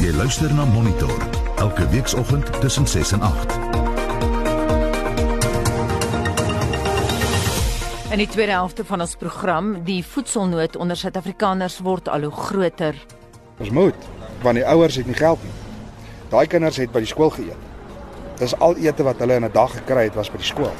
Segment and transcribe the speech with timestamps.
[0.00, 1.12] Jy luister na Monitor
[1.60, 3.52] elke weekoggend tussen 6 en 8.
[8.10, 12.96] In die tweede helfte van ons program, die voedselnood onder Suid-Afrikaners word al hoe groter.
[13.58, 14.08] Ons moet,
[14.40, 15.52] want die ouers het nie geld nie.
[16.32, 17.68] Daai kinders het by die skool geëet.
[18.40, 20.72] Dis al ete wat hulle in 'n dag gekry het was by die skool.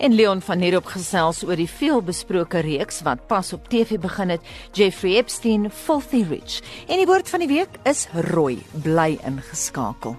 [0.00, 4.48] En Leon van Heerop gesels oor die veelbesproke reeks wat pas op TV begin het,
[4.72, 6.62] Jeffrey Epstein Filthy Rich.
[6.88, 10.16] En die woord van die week is rooi, bly ingeskakel.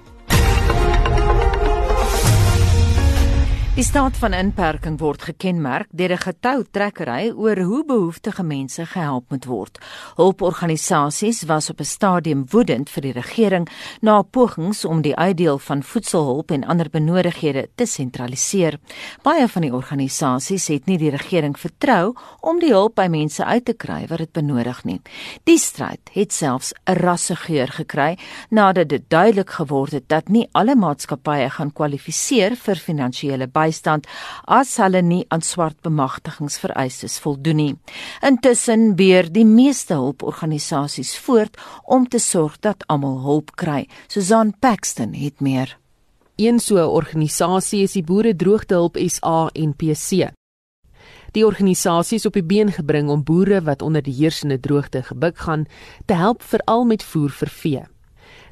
[3.72, 9.46] Die staat van inperking word gekenmerk deur 'n getoutrekkery oor hoe behoeftige mense gehelp moet
[9.46, 9.80] word.
[10.16, 13.70] Hulporganisasies was op 'n stadium woedend vir die regering
[14.02, 18.80] na pogings om die uitdeel van voedselhulp en ander benodighede te sentraliseer.
[19.22, 23.66] Baie van die organisasies het nie die regering vertrou om die hulp by mense uit
[23.66, 25.02] te kry wat dit benodig nie.
[25.44, 28.18] Die stryd het selfs 'n rassegeur gekry
[28.50, 34.10] nadat dit duidelik geword het dat nie alle maatskappye gaan kwalifiseer vir finansiële bystand
[34.46, 37.76] as hulle nie aan swart bemagtigingsvereistes voldoen nie.
[38.26, 43.86] Intussen beer die meeste hulporganisasies voort om te sorg dat almal hulp kry.
[44.08, 45.78] Susan Paxton het meer.
[46.38, 50.32] Een so 'n organisasie is die Boere Droogtehulp SA en PC.
[51.32, 55.38] Die organisasie is op die been gebring om boere wat onder die heersende droogte gebuk
[55.38, 55.66] gaan,
[56.06, 57.84] te help veral met voer vir vee.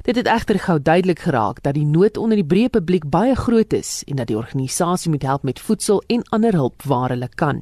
[0.02, 3.72] Dit het egter gou duidelik geraak dat die nood onder die breë publiek baie groot
[3.76, 7.60] is en dat die organisasie moet help met voedsel en ander hulp waar hulle kan.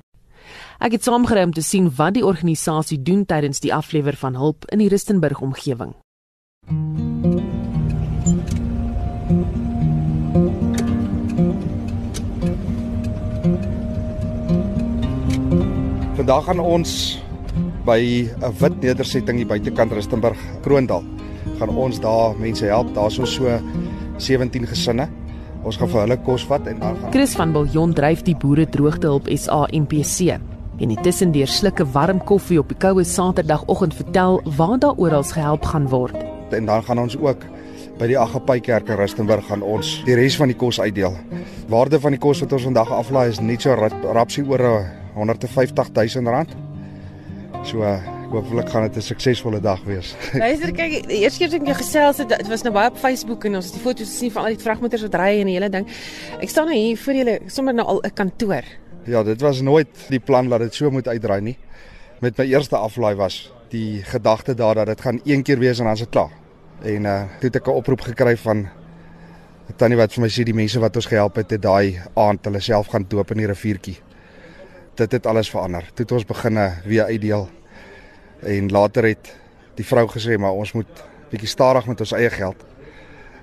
[0.78, 4.68] Ek het saamgery om te sien wat die organisasie doen tydens die aflewer van hulp
[4.70, 5.96] in die Rustenburg omgewing.
[16.14, 17.18] Vandag gaan ons
[17.84, 21.17] by 'n wit nedersetting hier buitekant Rustenburg, Kroondal.
[21.58, 22.94] Gaan ons daar mense help.
[22.94, 23.60] Daar's ons so
[24.18, 25.08] 17 gesinne.
[25.64, 28.66] Ons gaan vir hulle kos vat en dan gaan Chris van Biljon dryf die Boere
[28.66, 30.38] Droogtehulp SA MPC.
[30.78, 35.64] En intussen deur slukke warm koffie op die koue Saterdagoggend vertel waar daar oral gehelp
[35.64, 36.14] gaan word.
[36.50, 37.42] en dan gaan ons ook
[37.98, 41.16] by die Agapai Kerk in Rustenburg gaan ons die res van die kos uitdeel.
[41.68, 44.86] Waarde van die kos wat ons vandag aflaai is net so rap- rapsie oor 'n
[45.14, 46.48] 150 000 rand.
[47.64, 47.82] So
[48.30, 50.14] hopelik gaan dit 'n suksesvolle dag wees.
[50.44, 52.96] Luister kyk, die eerste keer toe ek jou gesels het, dit was nou baie op
[52.96, 55.56] Facebook en ons het die foto's gesien van al die vragmotors wat ry en die
[55.56, 55.86] hele ding.
[56.40, 58.64] Ek staan nou hier voor julle sommer nou al 'n kantoor.
[59.04, 61.56] Ja, dit was nooit die plan dat dit so moet uitdraai nie.
[62.20, 65.84] Met my eerste aflaai was die gedagte daar dat dit gaan een keer wees en
[65.84, 66.32] dan is dit klaar.
[66.82, 68.68] En uh toe het ek 'n oproep gekry van
[69.76, 72.60] tannie wat vir my sê die mense wat ons gehelp het het daai aand hulle
[72.60, 73.96] self gaan doop in die riviertjie.
[74.94, 75.82] Dit het alles verander.
[75.94, 77.48] Toe het ons begine weer uitdeel.
[78.42, 79.32] En later het
[79.74, 82.64] die vrou gesê maar ons moet bietjie stadig met ons eie geld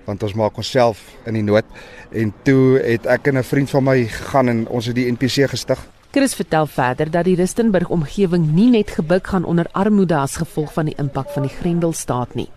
[0.06, 1.66] want ons maak onsself in die nood
[2.14, 5.50] en toe het ek en 'n vriend van my gegaan en ons het die NPC
[5.50, 5.80] gestig
[6.16, 10.72] Chris vertel verder dat die Rustenburg omgewing nie net gebuk gaan onder armoede as gevolg
[10.74, 12.48] van die impak van die Grendelstaat nie.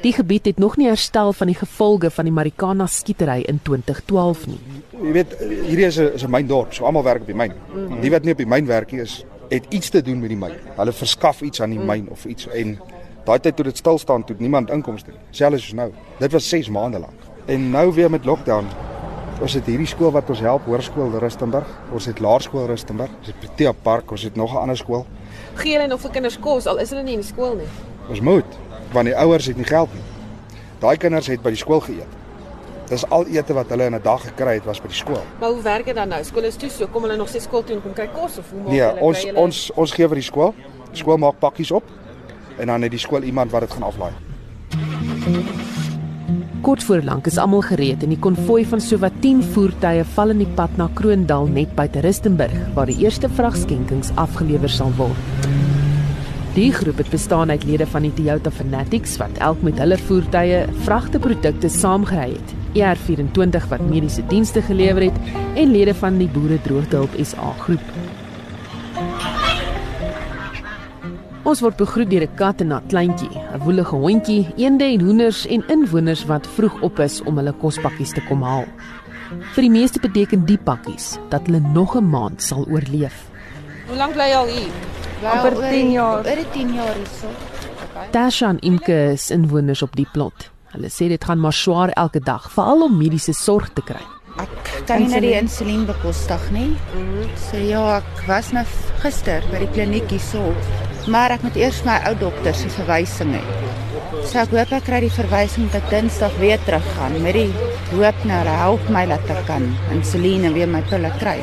[0.00, 4.46] Die gebied het nog nie herstel van die gevolge van die Marikana skietery in 2012
[4.46, 4.60] nie.
[5.02, 7.52] Jy weet hierdie is 'n is 'n myndorp, so almal werk op die myn.
[8.00, 10.38] Die wat nie op die myn werk nie is het iets te doen met die
[10.38, 10.54] myn.
[10.76, 12.78] Hulle verskaf iets aan die myn of iets en
[13.24, 15.20] daai tyd toe dit stil staan toe niemand inkomste nie.
[15.30, 15.90] Selfs soos nou.
[16.18, 17.28] Dit was 6 maande lank.
[17.46, 18.68] En nou weer met lockdown.
[19.42, 21.68] Ons het hierdie skool wat ons help, Hoërskool Rustenburg.
[21.92, 23.10] Ons het Laerskool Rustenburg.
[23.18, 25.06] Ons het Protea Park, ons het nog 'n ander skool.
[25.54, 27.68] Gee hulle nog vir kinders kos al is hulle nie in die skool nie.
[28.08, 28.58] Ons moet
[28.92, 30.02] want die ouers het nie geld nie.
[30.78, 32.23] Daai kinders het by die skool geëet.
[32.88, 35.22] Dis al ete wat hulle in 'n dag gekry het was by die skool.
[35.40, 36.24] Maar hoe werk dit dan nou?
[36.24, 38.50] Skool is toe, so kom hulle nog steeds skool toe en kom kry kos of
[38.50, 40.54] hoe maak Nee, hulle ons kry hulle- ons ons gee vir die skool.
[40.90, 41.82] Die skool maak pakkies op
[42.58, 44.12] en dan het die skool iemand wat dit gaan aflaai.
[46.64, 50.38] Kort voor lank is almal gereed en die konvoi van sowat 10 voertuie val in
[50.38, 55.48] die pad na Kroondal net buite Rustenburg waar die eerste vragskenkings afgelewer sal word.
[56.54, 60.64] Die groep het bestaan uit lede van die Toyota Fanatics wat elk met hulle voertuie
[60.86, 62.54] vragteprodukte saamgery het.
[62.74, 65.18] ER24 wat mediese dienste gelewer het
[65.54, 67.80] en lede van die Boere Droogtehulp SA groep.
[71.44, 75.46] Ons word begroet deur 'n kat en 'n kleintjie, 'n woelige hondjie, eende en hoenders
[75.46, 78.64] en inwoners wat vroeg op is om hulle kospakkies te kom haal.
[79.54, 83.28] Vir die meeste beteken die pakkies dat hulle nog 'n maand sal oorleef.
[83.86, 84.72] Hoe lank bly jy al hier?
[85.22, 86.24] amper 10 jaar.
[86.26, 87.28] Oor die 10 jaar hierso.
[88.10, 90.53] Tasha en Imke is inwoners op die plot.
[90.74, 94.02] Hulle sê dit gaan maar swaar elke dag, veral om mediese sorg te kry.
[94.42, 96.72] Ek kan nie die insulien bekostig nie.
[97.46, 98.64] So ja, ek was nou
[99.04, 100.42] gister by die kliniek hierso.
[101.06, 103.42] Maar ek moet eers my ou dokter se verwysing hê.
[104.24, 107.50] So ek hoop ek kry die verwysing dat Dinsdag weer teruggaan met die
[107.92, 111.38] hoop nou help my dat ek kan insuline weer my pille kry.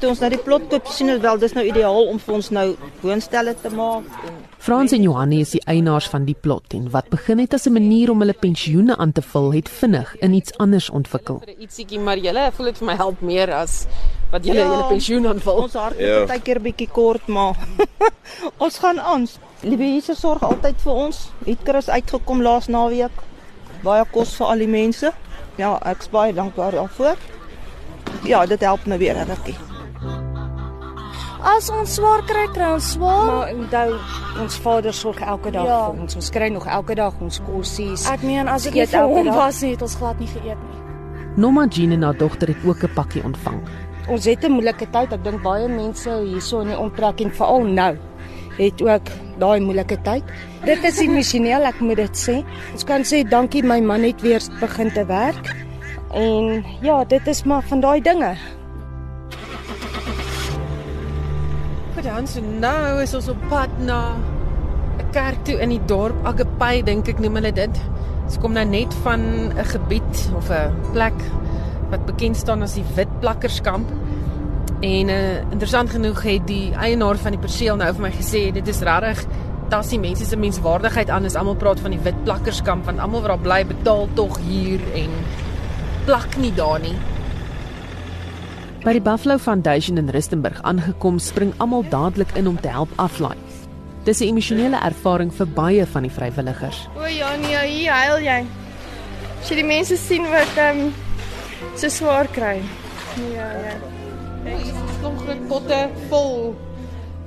[0.00, 2.50] Toe ons nou die plot koop sien ons wel dis nou ideaal om vir ons
[2.56, 2.68] nou
[3.02, 7.10] woonstelle te maak en Frans en Johanni is die eienaars van die plot en wat
[7.12, 10.52] begin het as 'n manier om hulle pensioene aan te vul, het vinnig in iets
[10.58, 11.42] anders ontwikkel.
[11.58, 13.86] ietsiekie, maar julle voel dit vir my help meer as
[14.30, 15.62] wat julle julle pensioen aanvul.
[15.62, 16.26] ons hart is ja.
[16.26, 17.56] baie keer bietjie kort maar
[18.64, 19.28] ons gaan aan.
[19.62, 21.30] Liewe Jesus sorg altyd vir ons.
[21.44, 23.12] Het Chris uitgekom laas naweek.
[23.82, 25.12] Baie kos vir al die mense.
[25.56, 27.16] Ja, ek's baie dankbaar daarvoor.
[28.24, 29.69] Ja, dit help my weer regtig.
[31.42, 33.26] As ons swaar kry, kry ons swaar.
[33.26, 33.94] Maar onthou,
[34.42, 35.90] ons Vader sorg elke dag Ja.
[35.90, 36.14] vir ons.
[36.16, 38.06] Ons kry nog elke dag ons kossies.
[38.10, 39.34] Ek meen as nie vir elke hom dag.
[39.34, 40.78] was nie, het ons glad nie geëet nie.
[41.36, 43.60] Norma Jean en haar dogter het ook 'n pakkie ontvang.
[44.08, 45.12] Ons het 'n moeilike tyd.
[45.12, 47.96] Ek dink baie mense hierso in die omtrek en veral nou
[48.58, 49.02] het ook
[49.38, 50.22] daai moeilike tyd.
[50.64, 52.44] Dit is emosioneel, ek moet dit sê.
[52.72, 55.54] Ons kan sê dankie my man het weer begin te werk.
[56.12, 58.36] En ja, dit is maar van daai dinge.
[62.00, 66.16] Goed dan, so nou is ons op pad na 'n kerk toe in die dorp
[66.24, 67.80] Agapai dink ek noem hulle dit.
[68.24, 69.20] Ons kom nou net van
[69.52, 71.18] 'n gebied of 'n plek
[71.90, 73.92] wat bekend staan as die Wit Plakkerskamp.
[74.80, 78.68] En uh, interessant genoeg het die eienaar van die perseel nou vir my gesê dit
[78.68, 79.26] is regtig
[79.68, 83.28] tassie mense se menswaardigheid aan as almal praat van die Wit Plakkerskamp want almal wat
[83.28, 85.10] daar bly betaal tog hier en
[86.06, 86.96] plak nie daar nie.
[88.80, 93.36] By die Buffalo Foundation in Rustenburg aangekom, spring almal dadelik in om te help aflaai.
[94.04, 96.88] Dis 'n emosionele ervaring vir baie van die vrywilligers.
[96.96, 98.46] O ja, nee, hier huil jy.
[99.40, 100.94] As jy die mense sien wat ehm um,
[101.76, 102.62] so swaar kry.
[103.34, 103.76] Ja, ja.
[104.44, 106.56] Hier is 'n klomp groot potte vol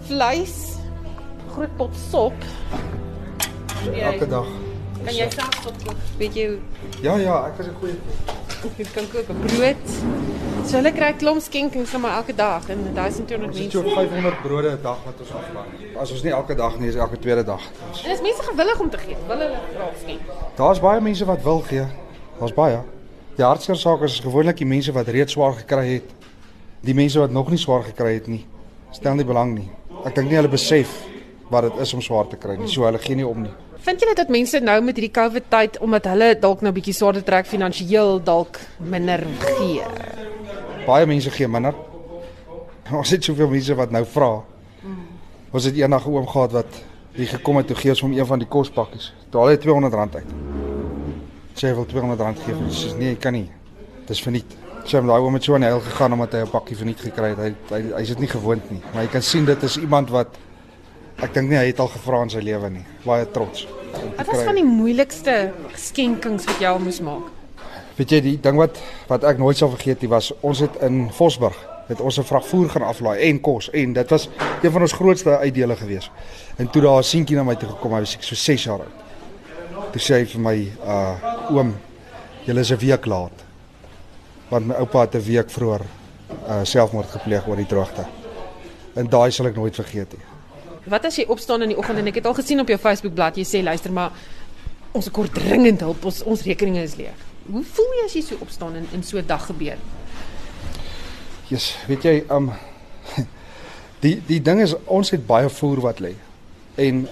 [0.08, 0.78] vleis,
[1.54, 2.34] groot pot sop.
[3.94, 4.48] Elke dag.
[5.06, 5.98] Kan jy self tot kook?
[6.18, 6.60] Weet jy
[7.02, 7.96] Ja ja, ek is 'n goeie
[8.78, 9.84] jy kan kook 'n brood?
[10.66, 13.90] So hulle kry klomp skenkings sommer elke dag en 1200 Ons het mense.
[13.90, 15.98] so 500 brode 'n dag wat ons aflaai.
[16.00, 17.62] As ons nie elke dag nie, is elke tweede dag.
[18.06, 19.16] En is mense gewillig om te gee?
[19.28, 20.20] Wil hulle graag skenk?
[20.56, 21.86] Daar's baie mense wat wil gee.
[22.40, 22.80] Daar's baie.
[23.36, 26.04] Die hartseer saak is gewoonlik die mense wat reeds swaar gekry het.
[26.82, 28.46] Die mense wat nog nie swaar gekry het nie,
[28.92, 29.70] stel nie belang nie.
[30.06, 30.88] Ek dink nie hulle besef
[31.54, 32.68] wat dit is om swaar te kry nie.
[32.72, 33.54] So hulle gee nie om nie.
[33.84, 37.24] Vind julle dat mense nou met hierdie COVID tyd omdat hulle dalk nou bietjie swaarder
[37.28, 39.84] trek finansiëel dalk minder gee?
[40.88, 41.76] Baie mense gee minder.
[43.00, 44.32] Ons het soveel mense wat nou vra.
[45.54, 46.82] Ons het eendag 'n oom gehad wat
[47.14, 49.14] hier gekom het toe gee ons hom een van die kospakkies.
[49.30, 50.32] Toe haal hy R200 uit.
[51.54, 53.50] Sê hy wil R200 gee vir dis nee, hy kan nie.
[54.08, 54.56] Dis verniet.
[54.84, 57.30] Sy het daai oom met so 'n hel gegaan omdat hy 'n pakkie verniet gekry
[57.36, 57.38] het.
[57.38, 58.82] Hy hy hy's dit nie gewoond nie.
[58.94, 60.28] Maar jy kan sien dit is iemand wat
[61.24, 62.86] ek dink nie hy het al gevra in sy lewe nie.
[63.06, 63.68] Baie trots.
[64.18, 67.30] Wat was van die moeilikste skenkings wat jy al moes maak?
[67.98, 68.80] Weet jy die ding wat
[69.12, 72.48] wat ek nooit sal vergeet nie was ons het in Vosburg het ons 'n vrag
[72.48, 74.30] voer gaan aflaai en kos en dit was
[74.62, 76.12] een van ons grootste uitdele gewees.
[76.58, 78.98] En toe daar 'n seentjie na my toe gekom, hy was so 6 jaar oud.
[79.92, 81.16] Toe sê hy vir my uh
[81.52, 81.76] oom,
[82.46, 83.44] julle is 'n week laat.
[84.50, 85.82] Want my oupa het 'n week vroeër
[86.48, 88.06] uh selfmoord gepleeg oor die droogte.
[88.96, 90.33] En daai sal ek nooit vergeet nie.
[90.84, 93.14] Wat as jy opstaan in die oggend en ek het al gesien op jou Facebook
[93.16, 94.12] bladsy jy sê luister maar
[94.94, 97.20] ons kort dringend hulp ons ons rekeninge is leeg.
[97.48, 99.78] Hoe voel jy as jy so opstaan en in so 'n dag gebeur?
[101.48, 102.52] Jesus, weet jy, um
[104.04, 106.14] die die ding is ons het baie voer wat lê.
[106.76, 107.08] En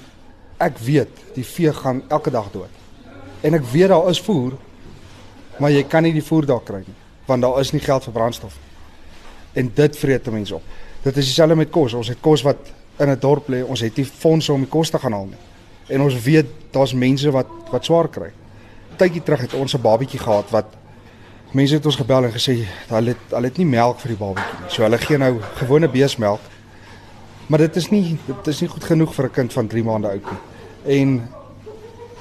[0.58, 2.70] ek weet die vee gaan elke dag dood.
[3.42, 4.54] En ek weet daar is voer,
[5.60, 8.14] maar jy kan nie die voer daar kry nie, want daar is nie geld vir
[8.14, 8.70] brandstof nie.
[9.54, 10.64] En dit vreet 'n mens op.
[11.04, 11.94] Dit is dieselfde met kos.
[11.94, 12.58] Ons het kos wat
[13.00, 13.64] in 'n dorp lê.
[13.64, 15.42] Ons het nie fondse om die kos te gaan haal nie.
[15.88, 18.32] En ons weet daar's mense wat wat swaar kry.
[18.96, 20.66] Tydjie terug het ons 'n babatjie gehad wat
[21.52, 22.54] Mense het ons gebel en gesê
[22.88, 24.70] hulle het hulle het nie melk vir die babatjie nie.
[24.72, 26.40] So hulle gee nou gewone beesmelk.
[27.52, 30.08] Maar dit is nie dit is nie goed genoeg vir 'n kind van 3 maande
[30.08, 30.40] oud nie.
[31.00, 31.28] En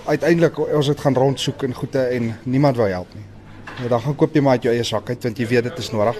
[0.07, 3.25] uiteindelik ons het gaan rondsoek en goede en niemand wou help nie.
[3.83, 5.79] Ja, dan gaan koop jy maar uit jou eie sak uit want jy weet dit
[5.79, 6.17] is nodig.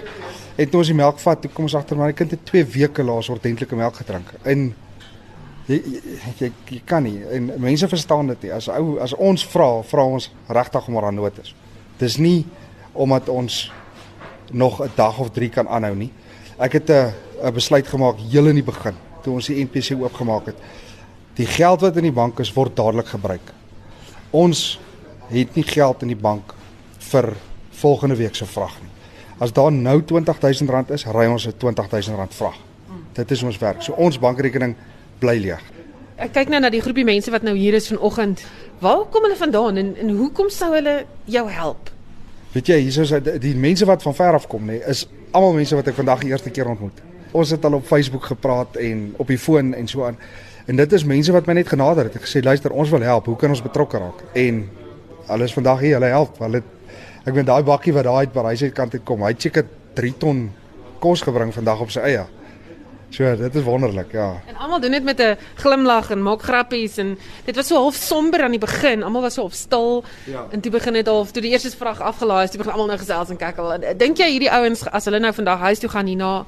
[0.69, 3.03] Toe ons die melk vat, toe kom ons agter maar die kind het 2 weke
[3.03, 4.33] laas ordentlike melk gedrink.
[4.43, 4.67] En
[5.67, 8.51] jy, jy jy jy kan nie en mense verstaan dit nie.
[8.53, 11.55] As ou as ons vra, vra ons regtig om nood is.
[11.97, 12.45] Dis nie
[12.93, 13.71] omdat ons
[14.51, 16.11] nog 'n dag of 3 kan aanhou nie.
[16.59, 17.13] Ek het 'n
[17.43, 20.57] 'n besluit gemaak heel in die begin toe ons die NPC oopgemaak het.
[21.37, 23.53] Die geld wat in die bank is word dadelik gebruik.
[24.31, 24.79] Ons
[25.29, 26.53] het nie geld in die bank
[27.11, 27.33] vir
[27.81, 28.90] volgende week se vrag nie.
[29.41, 32.57] As daar nou R20000 is, ry ons 'n R20000 vrag.
[33.13, 33.81] Dit is ons werk.
[33.81, 34.75] So ons bankrekening
[35.19, 35.61] bly leeg.
[36.15, 38.43] Ek kyk nou na die groepie mense wat nou hier is vanoggend.
[38.79, 41.89] Waar kom hulle vandaan en en hoekom sou hulle jou help?
[42.51, 45.53] Weet jy, hier is die, die mense wat van ver af kom nê, is almal
[45.53, 47.01] mense wat ek vandag die eerste keer ontmoet.
[47.31, 50.17] Ons het al op Facebook gepraat en op die foon en so aan.
[50.67, 52.15] En dit is mense wat my net genader het.
[52.15, 53.25] Ek gesê luister, ons wil help.
[53.25, 54.21] Hoe kan ons betrokke raak?
[54.33, 54.69] En
[55.27, 56.37] hulle is vandag hier, hulle help.
[56.37, 56.61] Hulle
[57.25, 59.23] ek weet daai bakkie wat daai uit Parys uit kant uit kom.
[59.23, 60.51] Hy het seker 3 ton
[60.99, 62.25] kos gebring vandag op sy eie.
[63.11, 64.39] So, dit is wonderlik, ja.
[64.47, 67.95] En almal doen dit met 'n glimlag en maak grappies en dit was so half
[67.95, 69.03] somber aan die begin.
[69.03, 70.03] Almal was so op stil.
[70.25, 70.47] Ja.
[70.51, 72.97] En toe begin dit half toe die eerste vraag afgelaai is, toe begin almal nou
[72.97, 73.79] gesels en kyk al.
[73.97, 76.45] Dink jy hierdie ouens as hulle nou vandag huis toe gaan hierna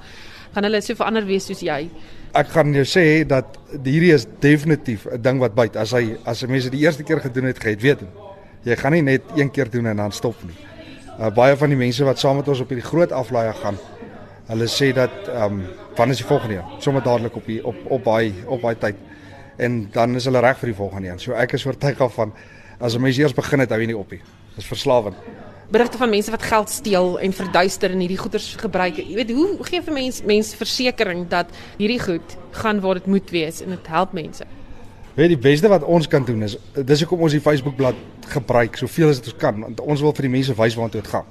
[0.54, 1.90] gaan hulle so verander wees soos jy?
[2.34, 5.76] Ek gaan jou sê dat hierdie is definitief 'n ding wat byt.
[5.76, 8.00] As hy as mense die eerste keer gedoen het, geet weet.
[8.64, 10.56] Jy gaan nie net een keer doen en dan stop nie.
[11.20, 13.76] Uh, baie van die mense wat saam met ons op hierdie groot aflaaier gaan,
[14.48, 15.66] hulle sê dat ehm um,
[15.98, 16.80] wanneer is die volgende een?
[16.82, 18.96] Sommige dadelik op die op op baie op baie tyd.
[19.58, 21.20] En dan is hulle reg vir die volgende een.
[21.20, 22.34] So ek is oortuig af van
[22.80, 24.22] as 'n mens eers begin het, hou jy nie op nie.
[24.56, 25.16] Dis verslawend.
[25.70, 28.96] Berigte van mense wat geld steel en verduister en hierdie goederes gebruik.
[28.96, 33.30] Jy weet hoe gee vir mense mense versekering dat hierdie goed gaan waar dit moet
[33.30, 34.46] wees en dit help mense.
[35.14, 38.02] Weet die beste wat ons kan doen is dis hoekom ons die Facebook bladsy
[38.34, 41.10] gebruik soveel as dit ons kan want ons wil vir die mense wys waartoe dit
[41.12, 41.28] gaan.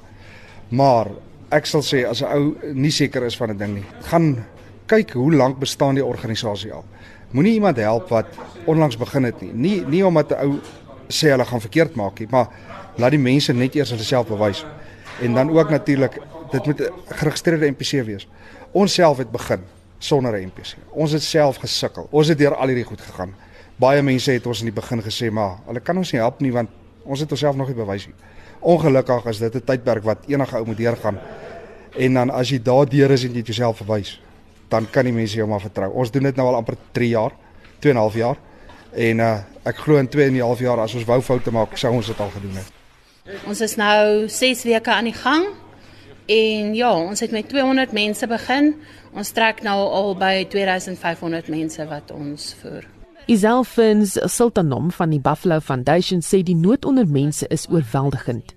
[0.71, 1.11] Maar
[1.53, 4.47] ek sal sê as 'n ou nie seker is van 'n ding nie, gaan
[4.87, 6.85] kyk hoe lank bestaan die organisasie al.
[7.33, 8.27] Moenie iemand help wat
[8.67, 9.53] onlangs begin het nie.
[9.53, 10.61] Nie nie omdat 'n ou
[11.09, 12.49] sê hulle gaan verkeerd maak nie, maar
[12.97, 14.65] laat die mense net eers hulle self bewys.
[15.21, 16.21] En dan ook natuurlik
[16.53, 18.29] dit moet 'n geregistreerde NPC wees.
[18.73, 19.61] Ons self het begin
[19.99, 20.77] sonder 'n NPC.
[20.91, 22.07] Ons het self gesukkel.
[22.11, 23.35] Ons het deur al hierdie goed gegaan.
[23.81, 26.53] Baie mense het ons in die begin gesê, maar hulle kan ons nie help nie
[26.53, 26.71] want
[27.05, 28.15] ons het onsself nog nie bewys nie.
[28.61, 31.19] Ongelukkig is dit 'n tydperk wat enige ou moet deurgaan.
[31.99, 34.21] En dan as jy daardeur is en jy jouself verwys,
[34.69, 35.91] dan kan die mense jou maar vertrou.
[35.93, 37.33] Ons doen dit nou al amper 3 jaar,
[37.81, 38.37] 2 en 'n half jaar.
[38.93, 41.77] En uh ek glo in 2 en 'n half jaar as ons wou foute maak,
[41.77, 42.73] sou ons dit al gedoen het.
[43.47, 45.47] Ons is nou 6 weke aan die gang.
[46.27, 48.75] En ja, ons het met 200 mense begin.
[49.13, 53.02] Ons trek nou al by 2500 mense wat ons voer.
[53.33, 58.51] Iselfins Sultanom van die Buffalo Foundation sê die nood onder mense is oorweldigend.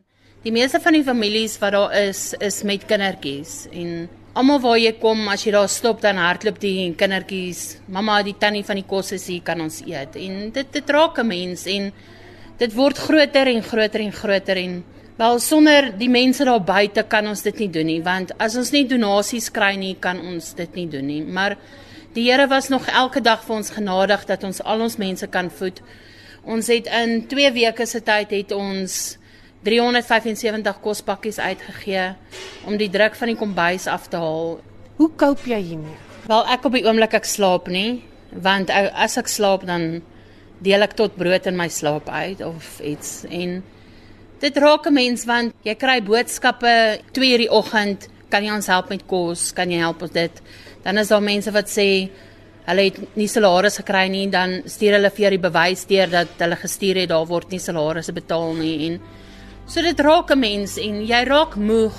[0.44, 4.91] Die meeste van die families wat daar is, is met kindertjies en almal waar jy
[5.00, 7.62] kom, as jy daar stop dan hardloop die kindertjies.
[7.88, 10.20] Mamma, die tannie van die kos is hier, kan ons eet.
[10.20, 11.94] En dit dit raak 'n mens en
[12.58, 14.84] dit word groter en groter en groter en
[15.15, 18.72] wel sonder die mense daar buite kan ons dit nie doen nie, want as ons
[18.72, 21.24] nie donasies kry nie, kan ons dit nie doen nie.
[21.24, 21.55] Maar
[22.15, 25.50] die Here was nog elke dag vir ons genadig dat ons al ons mense kan
[25.51, 25.81] voed.
[26.48, 29.17] Ons het in 2 weke se tyd het ons
[29.67, 32.13] 375 kospakkies uitgegee
[32.69, 34.60] om die druk van die kombuis af te haal.
[34.95, 35.98] Hoe koop jy hiermee?
[36.29, 40.00] Wel ek op die oomblik ek slaap nie, want as ek slaap dan
[40.63, 43.60] deel ek tot brood in my slaap uit of iets en
[44.39, 48.67] dit raak 'n mens want jy kry boodskappe 2 uur die oggend, kan jy ons
[48.67, 50.41] help met kos, kan jy help met dit?
[50.85, 51.89] Dan is daar mense wat sê
[52.65, 56.55] hulle het nie salaris gekry nie, dan stuur hulle vir die bewys deur dat hulle
[56.55, 58.99] gestuur het daar word nie salarisse betaal nie en
[59.65, 61.95] So dit raak 'n mens en jy raak moeg.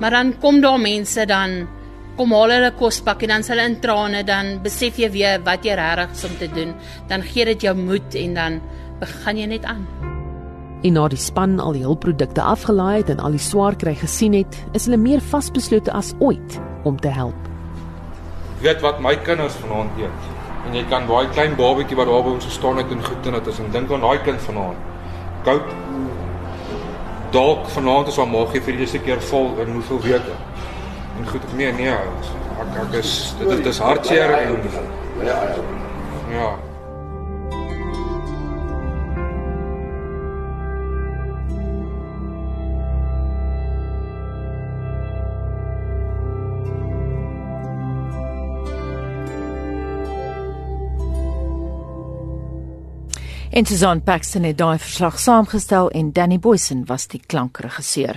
[0.00, 1.68] Maar dan kom daar mense dan
[2.16, 5.64] kom haal hulle kospak en dan s' hulle in trane dan besef jy weer wat
[5.64, 6.74] jy regtig is om te doen.
[7.08, 8.60] Dan gee dit jou moed en dan
[9.00, 9.86] begin jy net aan.
[10.82, 14.32] En na die span al die hulpprodukte afgelaai het en al die swaar kry gesien
[14.32, 17.53] het, is hulle meer vasbeslote as ooit om te help.
[18.60, 20.28] Weet wat my kinders vanaand eet.
[20.66, 23.38] En jy kan daai klein babatjie wat daar by ons gestaan het en goed en
[23.38, 24.76] dit is en dink aan daai kind vanaand.
[25.44, 25.72] Koud
[27.34, 30.36] dalk vanaand is haar maagie vir die eerste keer vol in hoeveel weke.
[31.18, 31.96] En goed, nee nee,
[32.62, 34.56] ek ek is dit, dit is hartseer en
[35.24, 35.40] ja.
[36.30, 36.54] Ja.
[53.54, 58.16] En Susan Paxton het daai verslag saamgestel en Danny Boysen was die klankregisseur.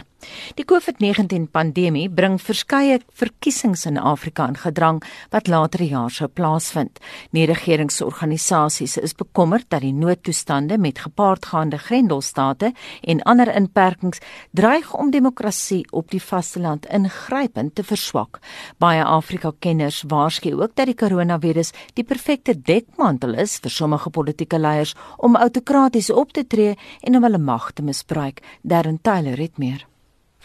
[0.56, 6.28] Die COVID-19 pandemie bring verskeie verkiesings in Afrika in gedrang wat later die jaar sou
[6.28, 7.00] plaasvind.
[7.36, 15.84] Nie-regeringsorganisasies is bekommerd dat die noodtoestande met gepaardgaande grendelstate en ander inperkings dreig om demokrasie
[15.92, 18.40] op die vasteland ingrypend te verswak.
[18.78, 24.96] Baie Afrika-kenners waarsku ook dat die koronavirus die perfekte dekmantel is vir sommige politieke leiers
[25.18, 28.42] om autokraties op te tree en om hulle mag te misbruik.
[28.62, 29.88] Darren Taylor het meer.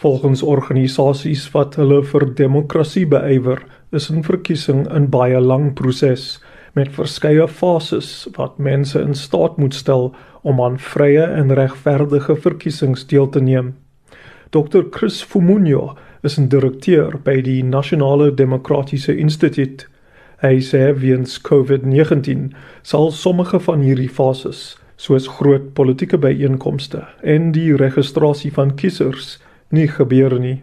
[0.03, 3.61] Volgens organisasies wat hulle vir demokrasie beywer,
[3.95, 6.41] is 'n verkiesing 'n baie lang proses
[6.75, 13.07] met verskeie fases wat mense in staat moet stel om aan vrye en regverdige verkiesings
[13.07, 13.73] deel te neem.
[14.49, 14.81] Dr.
[14.91, 19.87] Chris Fumunyo is 'n direkteur by die Nasionale Demokratiese Instituut.
[20.41, 27.75] Hy sê weens COVID-19 sal sommige van hierdie fases, soos groot politieke byeenkomste en die
[27.75, 29.39] registrasie van kiesers,
[29.73, 30.61] nie gebeur nie.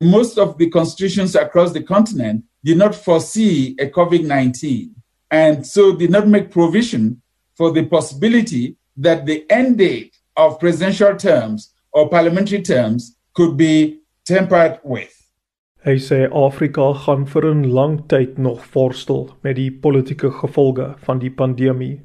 [0.00, 4.90] Most of the constitutions across the continent did not foresee a COVID-19
[5.30, 7.20] and so did not make provision
[7.56, 14.00] for the possibility that the end date of presidential terms or parliamentary terms could be
[14.24, 15.10] tempered with.
[15.84, 21.18] Hy sê Afrika gaan vir 'n lang tyd nog worstel met die politieke gevolge van
[21.18, 22.00] die pandemie.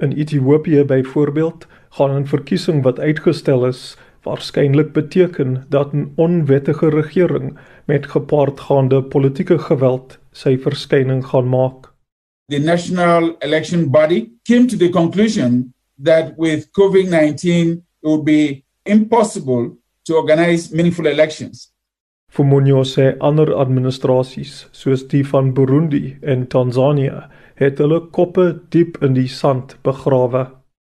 [0.00, 7.58] In Ethiopië byvoorbeeld gaan 'n verkiesing wat uitgestel is waarskynlik beteken dat 'n onwettige regering
[7.84, 11.92] met gepaardgaande politieke geweld sy verskyning gaan maak.
[12.46, 19.76] The national election body came to the conclusion that with COVID-19 it would be impossible
[20.02, 21.72] to organize meaningful elections.
[22.32, 27.26] Fumonyo sê ander administrasies soos die van Burundi en Tansanië
[27.60, 30.46] het hulle koppe diep in die sand begrawe.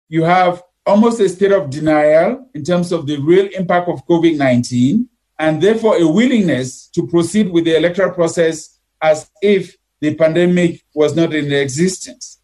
[0.09, 5.05] You have almost a state of denial in terms of the real impact of COVID-19
[5.39, 11.15] and therefore a willingness to proceed with the electoral process as if the pandemic was
[11.15, 12.39] not in existence.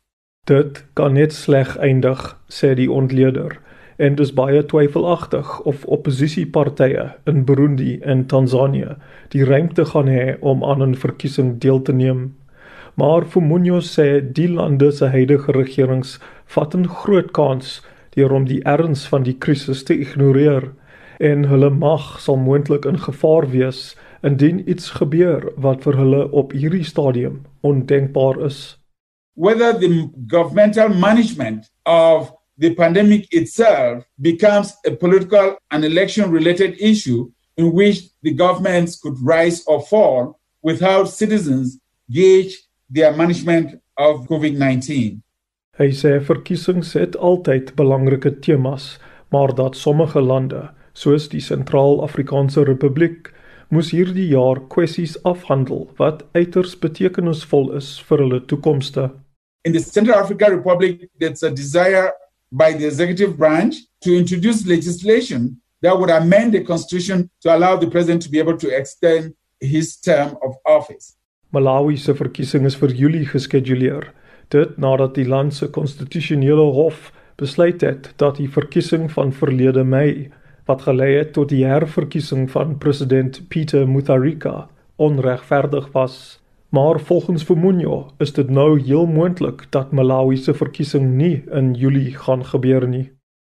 [0.45, 2.19] Dit kan net sleg eindig,
[2.51, 3.55] sê die ontleder
[4.03, 8.97] en dis baie twyfelagtig of oppositiepartye in Burundi en Tansanië
[9.31, 12.35] die ruimte gaan hê om aan 'n verkiesing deel te neem.
[12.95, 17.81] Maar Fumunyo sê die lande se huidige regerings vat 'n groot kans
[18.15, 20.71] deur om die erns van die krisis te ignoreer
[21.19, 23.93] en hulle mag sal moontlik in gevaar wees
[24.23, 28.77] indien iets gebeur wat vir hulle op hierdie stadium ondenkbaar is.
[29.35, 37.31] Whether the governmental management of the pandemic itself becomes a political and election related issue
[37.57, 42.57] in which the governments could rise or fall without citizens gauge
[42.89, 45.21] their management of COVID-19.
[45.73, 48.99] Hy sê verkiesings het altyd belangrike temas,
[49.33, 53.31] maar dat sommige lande, soos die Sentraal-Afrikaanse Republiek,
[53.73, 59.07] moes hierdie jaar kwessies afhandel wat uiters betekenisvol is vir hulle toekomste.
[59.65, 62.13] In the Central African Republic, there's a desire
[62.51, 67.89] by the executive branch to introduce legislation that would amend the constitution to allow the
[67.89, 71.15] president to be able to extend his term of office.
[71.49, 74.13] Malawi se verkiesing is vir Julie geskeduleer,
[74.47, 80.29] dit nadat die land se konstitusionele hof besluit het dat die verkiesing van verlede Mei
[80.65, 86.39] wat gelei het tot die herverkiesing van president Peter Mutharika onregverdig was.
[86.69, 92.15] Maar volgens Fumunyo is dit nou heel moontlik dat Malawi se verkiesing nie in Julie
[92.17, 93.11] gaan gebeur nie.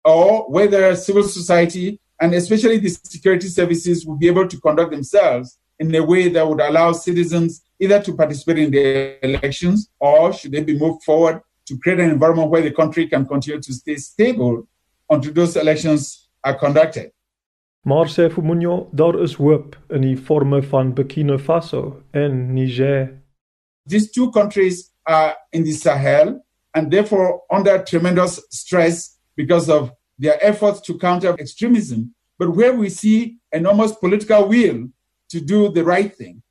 [0.03, 5.59] Or whether civil society and especially the security services will be able to conduct themselves
[5.77, 10.53] in a way that would allow citizens either to participate in the elections or should
[10.53, 13.97] they be moved forward to create an environment where the country can continue to stay
[13.97, 14.67] stable
[15.11, 17.11] until those elections are conducted.
[17.85, 23.21] Maar sê Fumunyo, daar is hoop in die forme van Burkina Faso en Niger.
[23.87, 26.41] These two countries are in the Sahel
[26.75, 32.89] and therefore under tremendous stress because of their efforts to counter extremism, but where we
[32.89, 34.89] see enormous political will
[35.29, 36.43] to do the right thing.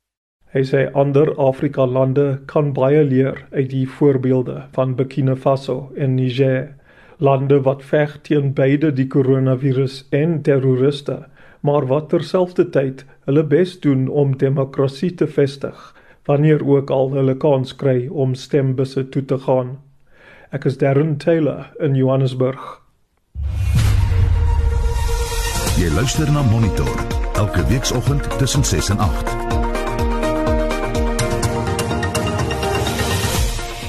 [0.54, 6.14] Hy sê ander Afrika lande kan baie leer uit die voorbeelde van Burkina Faso en
[6.14, 6.68] Niger
[7.18, 11.24] lande wat veg teen beide die koronavirus en terroriste,
[11.60, 15.90] maar wat terselfdertyd hulle bes doen om demokrasie te vestig
[16.30, 19.76] wanneer ook al hulle kans kry om stembusse toe te gaan.
[20.54, 22.78] Ek is Darren Taylor in Johannesburg.
[25.82, 26.94] Jy luister na Monitor
[27.34, 29.43] elke weekoggend tussen 6 en 8.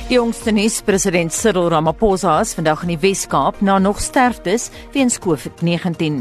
[0.05, 5.15] Die jongste nuus president Cyril Ramaphosa is vandag in die Wes-Kaap na nog sterftes weens
[5.17, 6.19] COVID-19.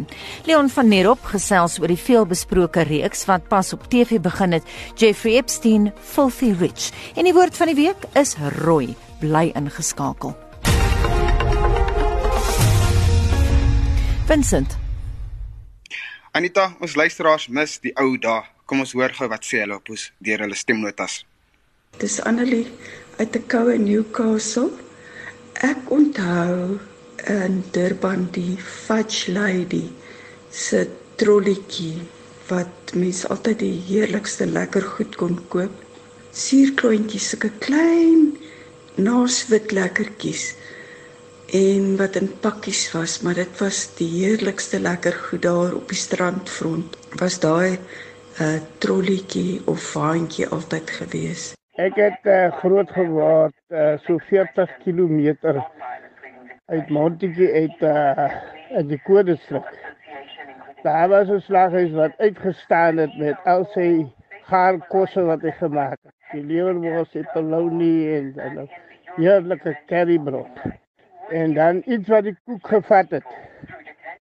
[0.48, 5.36] Leon van Nerop gesels oor die veelbesproke reeks wat pas op TV begin het, Jeffrey
[5.36, 6.88] Epstein Filthy Rich.
[7.12, 8.32] En die woord van die week is
[8.64, 8.94] rooi.
[9.20, 10.32] Bly ingeskakel.
[14.32, 14.80] Vincent.
[16.32, 18.48] Anita, ons luisteraars mis die ou dae.
[18.64, 21.20] Kom ons hoor gou wat sê hulle op ons deur hulle stemnotas.
[22.00, 22.64] Dis Annelie
[23.16, 24.70] uit 'n koue Newcastle.
[25.70, 26.78] Ek onthou
[27.30, 29.86] in Durban die Fudge Lady
[30.50, 32.02] se trolletjie
[32.48, 35.72] wat mens altyd die heerlikste lekker goed kon koop.
[36.34, 38.34] Suurklontjies, sulke klein
[38.94, 40.52] naas wit lekkertjies
[41.54, 45.98] en wat in pakkies was, maar dit was die heerlikste lekker goed daar op die
[45.98, 46.96] strandfront.
[47.20, 47.78] Was daai 'n
[48.42, 51.52] uh, trolletjie of vaantjie altyd gewees.
[51.74, 55.56] Ek het uh, groot geword uh, so 40 km
[56.70, 58.28] uit Montetjie uit uh,
[58.76, 59.66] uit die Koordestrik.
[60.84, 64.06] Daar was 'n slaghuis wat uitgestaan het met al sy
[64.46, 66.14] gaar kosse wat hy gemaak het.
[66.30, 68.70] Die lewerwors het polony en en
[69.16, 70.62] heerlike currybrood.
[71.30, 73.26] En dan iets wat die koek gevat het.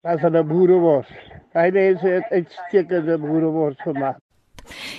[0.01, 1.13] Is 'n boerewors.
[1.53, 4.22] Hy het uitstekende boerewors gemaak.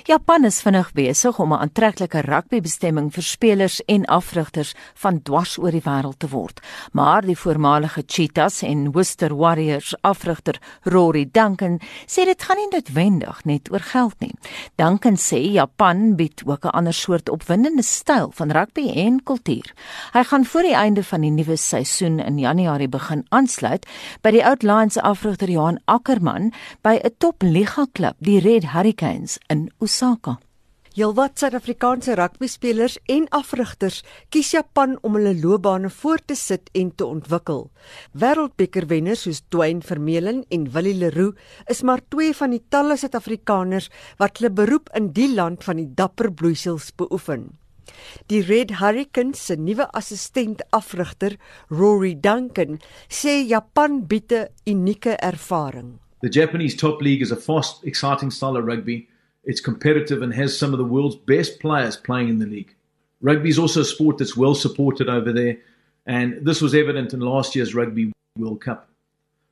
[0.04, 5.70] Japan is vinnig besig om 'n aantreklike rugbybestemming vir spelers en afrigters van dwars oor
[5.70, 6.60] die wêreld te word.
[6.92, 13.44] Maar die voormalige Cheetahs en Worcester Warriors afrigter Rory Duncan sê dit gaan nie noodwendig
[13.44, 14.34] net oor geld nie.
[14.76, 19.72] Duncan sê Japan bied ook 'n ander soort opwindende styl van rugby en kultuur.
[20.12, 23.86] Hy gaan voor die einde van die nuwe seisoen in Januarie begin aansluit
[24.22, 29.70] by die Oud Lions afrigter Johan Ackermann by 'n topliga klub, die Red Hurricanes in
[29.78, 30.38] Osaka.
[30.94, 34.00] Heelwat Suid-Afrikaanse rugbyspelers en afrigters
[34.34, 37.64] kies Japan om hulle loopbane voort te sit en te ontwikkel.
[38.18, 41.34] Wêreldbeker wenners soos Dwayne Vermeulen en Willie Leroux
[41.70, 43.90] is maar twee van die talle Suid-Afrikaners
[44.22, 47.52] wat hulle beroep in die land van die dapper bloeisels beoefen.
[48.30, 51.38] Die Red Hurricanes se nuwe assistent afrigter,
[51.70, 55.98] Rory Duncan, sê Japan bied 'n unieke ervaring.
[56.22, 59.06] The Japanese top league is a fast, exciting style of rugby
[59.44, 62.74] It's competitive and has some of the world's best players playing in the league.
[63.20, 65.58] Rugby is also a sport that's well supported over there,
[66.06, 68.88] and this was evident in last year's Rugby World Cup.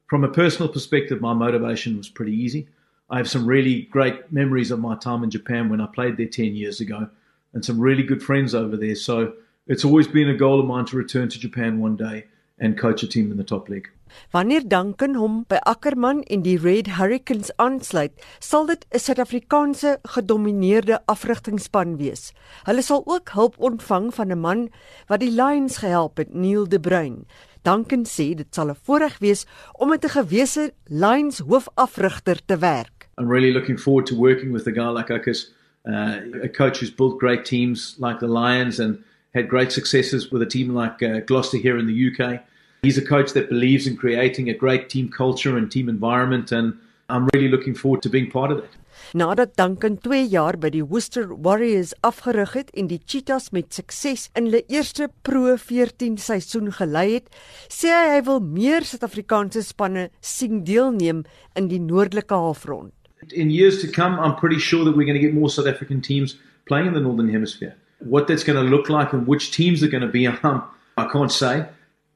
[0.09, 2.68] From a personal perspective, my motivation was pretty easy.
[3.09, 6.26] I have some really great memories of my time in Japan when I played there
[6.26, 7.09] 10 years ago,
[7.52, 8.94] and some really good friends over there.
[8.94, 9.35] So
[9.66, 12.26] it's always been a goal of mine to return to Japan one day
[12.59, 13.88] and coach a team in the top league.
[14.31, 21.01] Wanneer Duncan hom by Ackerman en die Red Hurricanes aansluit, sal dit 'n Suid-Afrikaanse gedomeineerde
[21.07, 22.33] afrigtingspan wees.
[22.64, 24.68] Hulle sal ook hulp ontvang van 'n man
[25.07, 27.27] wat die Lions gehelp het, Neil De Bruin.
[27.62, 33.09] Duncan sê dit sal 'n voorreg wees om met 'n gewese Lions hoofafrigter te werk.
[33.18, 35.53] I'm really looking forward to working with a guy like Akus,
[35.85, 38.98] uh, a coach who's built great teams like the Lions and
[39.35, 42.42] had great successes with a team like uh, Gloucester here in the UK.
[42.84, 46.76] He's a coach that believes in creating a great team culture and team environment and
[47.08, 48.70] I'm really looking forward to being part of it.
[49.14, 54.24] Nadat Duncan 2 jaar by die Worcester Warriors afgerig het en die Cheetahs met sukses
[54.34, 57.28] in hulle eerste Pro 14 seisoen gelei het,
[57.70, 61.20] sê hy hy wil meer Suid-Afrikaanse spanne sien deelneem
[61.54, 62.90] in die noordelike halfrond.
[63.30, 66.02] In years to come, I'm pretty sure that we're going to get more South African
[66.02, 66.34] teams
[66.66, 67.76] playing in the northern hemisphere.
[68.00, 70.64] What that's going to look like and which teams are going to be, um,
[70.96, 71.68] I can't say.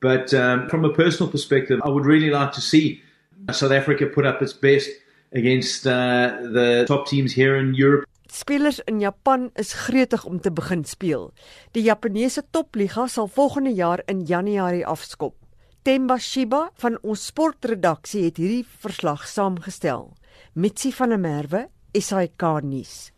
[0.07, 3.03] But um, from a personal perspective, I would really like to see
[3.51, 4.89] South Africa put up its best
[5.33, 8.07] against uh, the top teams here in Europe.
[8.31, 11.33] Spelers in Japan is gretig om te begin speel.
[11.75, 15.35] Die Japaneese topliga sal volgende jaar in Januarie afskop.
[15.83, 20.13] Temba Shiba van ons sportredaksie het hierdie verslag saamgestel.
[20.55, 21.67] Mitsi van der Merwe,
[21.99, 23.16] SAK nuus.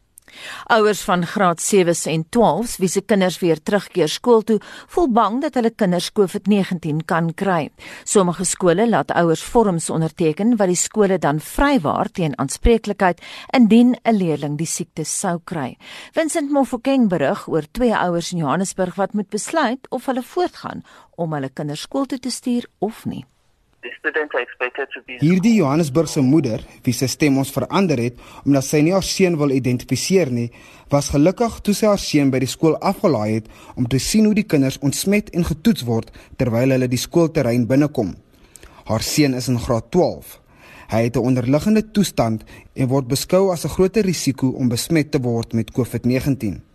[0.75, 5.41] Ouers van graad 7s en 12s wie se kinders weer terugkeer skool toe, voel bang
[5.43, 7.71] dat hulle kinders COVID-19 kan kry.
[8.05, 13.23] Sommige skole laat ouers vorms onderteken wat die skole dan vrywaar teen aanspreeklikheid
[13.57, 15.77] indien 'n leerling die siekte sou kry.
[16.12, 20.83] Vincent Mofokeng berig oor twee ouers in Johannesburg wat moet besluit of hulle voortgaan
[21.17, 23.25] om hulle kinders skool toe te stuur of nie.
[25.21, 29.55] Hierdie Johannesburgse moeder, wie se stem ons verander het omdat sy nie haar seun wil
[29.55, 30.49] identifiseer nie,
[30.91, 34.35] was gelukkig toe sy haar seun by die skool afgelaai het om te sien hoe
[34.35, 36.11] die kinders ontsmet en getoets word
[36.41, 38.17] terwyl hulle die skoolterrein binnekom.
[38.91, 40.38] Haar seun is in graad 12.
[40.91, 45.21] Hy het 'n onderliggende toestand en word beskou as 'n groter risiko om besmet te
[45.21, 46.67] word met COVID-19.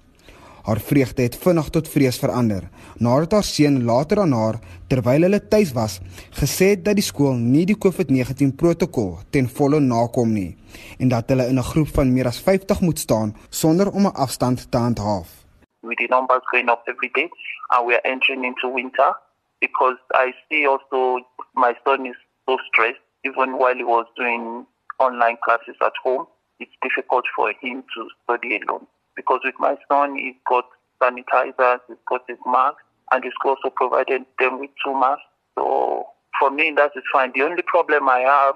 [0.64, 2.70] Haar vreugde het vinnig tot vrees verander
[3.06, 5.98] nadat haar seun later aan haar terwyl hulle tuis was
[6.40, 10.56] gesê het dat die skool nie die COVID-19 protokol ten volle nakom nie
[11.04, 14.16] en dat hulle in 'n groep van meer as 50 moet staan sonder om 'n
[14.26, 15.28] afstand te handhaaf.
[15.82, 17.30] With the numbers going up every day
[17.74, 19.10] and we are entering into winter
[19.60, 24.66] because I see also my son is so stressed even while he was doing
[24.98, 26.26] online classes at home
[26.60, 30.66] it's difficult for him to study alone because with my son, he's got
[31.02, 32.78] sanitizers, he's got his mask,
[33.12, 35.24] and he's also provided them with two masks.
[35.56, 36.08] So
[36.40, 37.32] for me, that is fine.
[37.36, 38.56] The only problem I have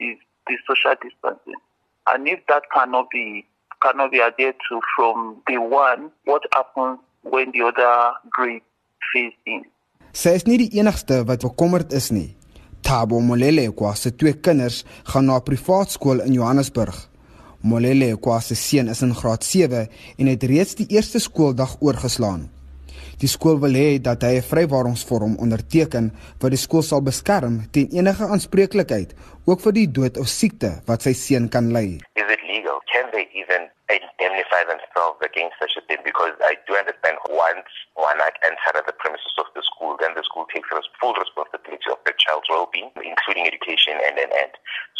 [0.00, 1.60] is the social distancing.
[2.06, 3.46] And if that cannot be
[3.80, 8.64] cannot be adhered to from day one, what happens when the other grades
[9.12, 9.64] phased in.
[10.12, 12.34] Sy is nie die enigste wat bekommerd is nie.
[12.82, 16.94] Thabo Molele kwa se twee kinders gaan na privaat skool in Johannesburg.
[17.62, 19.86] Molele kwa se seun is in graad 7
[20.18, 22.48] en het reeds die eerste skooldag oorgeslaan.
[23.22, 26.10] Die skool wil hê dat hy 'n vrywaringsvorm onderteken
[26.42, 29.14] wat die skool sal beskerm teen enige aanspreeklikheid,
[29.46, 32.02] ook vir die dood of siekte wat sy seun kan ly.
[32.18, 32.82] Is it legal?
[32.90, 36.02] Can they even indemnify themselves against such a thing?
[36.02, 40.24] Because I do understand once one act enter the premises of the school, then the
[40.26, 40.66] school takes
[40.98, 44.52] full responsibility of the child's well-being, including education and and and.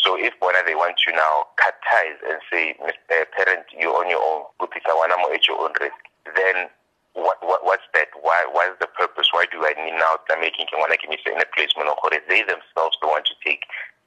[0.02, 3.22] So if one they want to now cut ties and say, Mr.
[3.38, 6.02] Parent, you're on your own, put this one at your own risk,
[6.34, 6.66] then
[7.14, 8.08] what, what what's that?
[8.20, 9.28] Why why is the purpose?
[9.30, 10.34] Why do I need now to
[10.80, 13.62] want to give me in a placement or they themselves don't want to take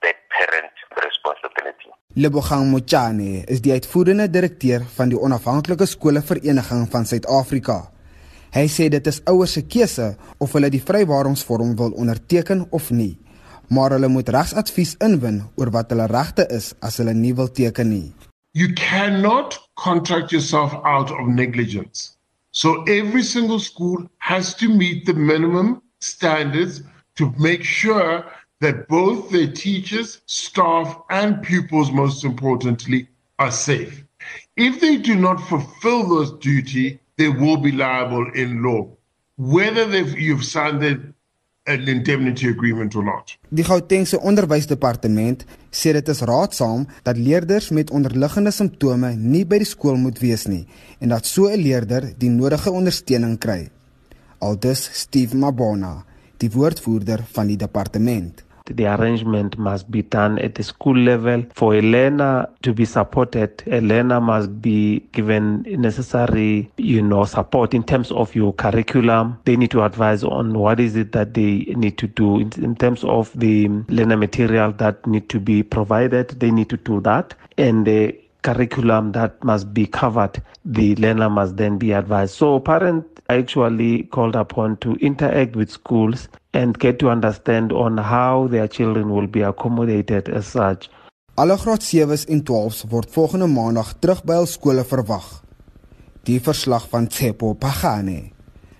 [0.05, 1.89] that parent responsibility.
[2.15, 7.77] Lebogang Mochane is die uitvoerende direkteur van die onafhanklike skole vereniging van Suid-Afrika.
[8.55, 13.15] Hy sê dit is ouers se keuse of hulle die vrywaringsvorm wil onderteken of nie,
[13.69, 17.89] maar hulle moet regsadvies inwin oor wat hulle regte is as hulle nie wil teken
[17.89, 18.13] nie.
[18.53, 22.15] You cannot contract yourself out of negligence.
[22.51, 26.81] So every single school has to meet the minimum standards
[27.15, 28.23] to make sure
[28.61, 34.03] that both their teachers, staff, and pupils, most importantly, are safe.
[34.55, 38.87] If they do not fulfill those duty, they will be liable in law,
[39.37, 39.85] whether
[40.17, 40.81] you've signed
[41.65, 43.37] an indemnity agreement or not.
[43.49, 49.69] Die Gautengse Onderwysdepartement sê dit is raadsaam dat leerders met onderliggende simptome nie by die
[49.69, 50.65] skool moet wees nie
[50.99, 53.69] en dat so 'n leerder die nodige ondersteuning kry.
[54.39, 56.05] Aldus Steve Mabona,
[56.37, 58.44] die woordvoerder van die departement.
[58.65, 61.43] The arrangement must be done at the school level.
[61.53, 67.73] For a learner to be supported, a learner must be given necessary, you know, support
[67.73, 69.39] in terms of your curriculum.
[69.45, 72.75] They need to advise on what is it that they need to do in, in
[72.75, 76.29] terms of the learner material that need to be provided.
[76.39, 77.33] They need to do that.
[77.57, 82.35] And the curriculum that must be covered, the learner must then be advised.
[82.35, 88.47] So parents actually called upon to interact with schools and get to understand on how
[88.47, 90.89] their children will be accommodated as such.
[91.35, 95.43] Alle graad 7s en 12s word volgende maandag terug by hul skole verwag.
[96.23, 98.31] Die verslag van Tsepo Pagane.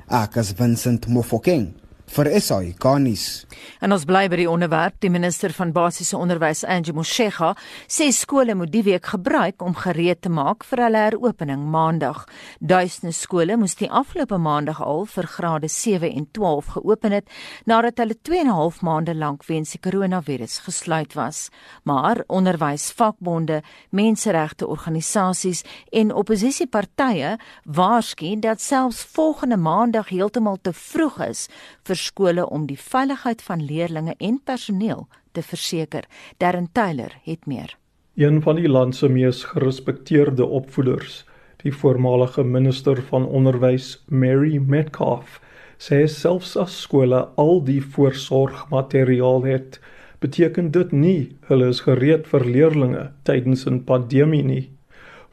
[0.07, 1.73] Akas Vincent Mofokeng
[2.11, 3.45] vir SAI Garnis.
[3.81, 4.97] En ons bly by die onderwerp.
[5.03, 7.53] Die minister van basiese onderwys, Angie Motshega,
[7.91, 12.23] sê skole moet die week gebruik om gereed te maak vir hulle heropening maandag.
[12.59, 17.29] Duisende skole moes die afgelope maandag al vir grade 7 en 12 geopen het
[17.65, 21.49] nadat hulle 2 en 'n half maande lank weens die koronavirus gesluit was.
[21.83, 31.47] Maar onderwysvakbonde, menseregte organisasies en oppositiepartye waarsku dat selfs volgende maandag heeltemal te vroeg is
[31.83, 36.03] vir vir skole om die veiligheid van leerders en personeel te verseker.
[36.37, 37.77] Darren Taylor het meer.
[38.15, 41.23] Een van die land se mees gerespekteerde opvoeders,
[41.63, 45.39] die voormalige minister van onderwys, Mary Metcalf,
[45.79, 49.79] sê selfs as skole al die voorsorgmateriaal het,
[50.19, 54.74] beteken dit nie hulle is gereed vir leerders tydens 'n pandemie nie.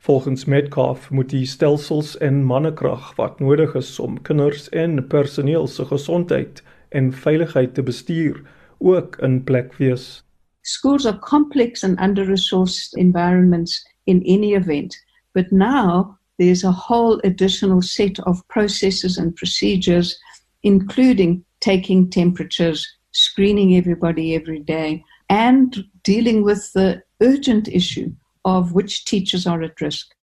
[0.02, 5.84] Volgens Metcalf moet die stelsels en mannekrag wat nodig is om kinders en personeel se
[5.86, 8.40] gesondheid en veiligheid te bestuur
[8.78, 10.24] ook in plek wees.
[10.60, 14.96] Schools are complex and under-resourced environments in any event,
[15.32, 20.18] but now there's a whole additional set of processes and procedures
[20.62, 28.10] including taking temperatures, screening everybody every day and dealing with the urgent issue
[28.44, 30.14] of which teachers are at risk.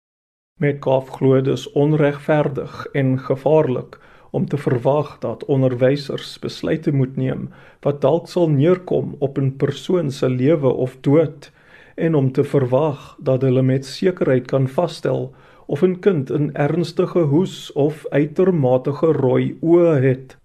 [0.59, 3.99] Metcalf glo dit is onregverdig en gevaarlik
[4.31, 7.49] om te verwag dat onderwysers besluite moet neem
[7.87, 11.51] wat dalk sal neerkom op 'n persoon se lewe of dood
[11.95, 15.35] en om te verwag dat hulle met sekerheid kan vasstel
[15.67, 20.37] of 'n kind 'n ernstige hoes of uitermate rooi oë het.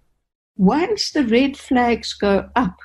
[0.56, 2.78] Once the red flags go up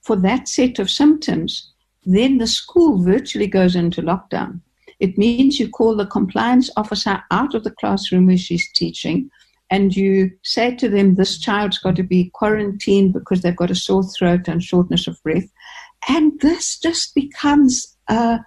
[0.00, 1.75] for that set of symptoms,
[2.06, 4.60] then the school virtually goes into lockdown.
[4.98, 9.30] It means you call the compliance officer out of the classroom where she's teaching
[9.70, 13.74] and you say to them, This child's got to be quarantined because they've got a
[13.74, 15.50] sore throat and shortness of breath.
[16.08, 18.38] And this just becomes a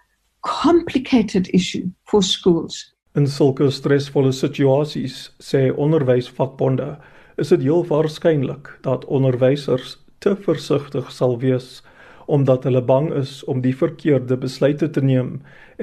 [0.43, 2.85] complicated issue for schools.
[3.15, 6.99] In sulke stresvolle situasies, sê onderwysvakbonde,
[7.37, 11.81] is dit heel waarskynlik dat onderwysers te versigtig sal wees
[12.37, 15.39] omdat hulle bang is om die verkeerde besluite te neem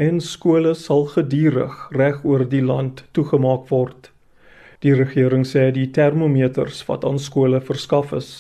[0.09, 4.11] en skole sal gedurig reg oor die land toegemaak word.
[4.85, 8.31] Die regering sê die termometers wat aan skole verskaf is,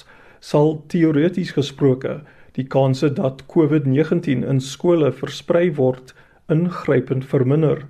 [0.41, 2.21] sal teoreties gesproke
[2.57, 6.15] die kanse dat COVID-19 in skole versprei word
[6.53, 7.85] ingrypend verminder.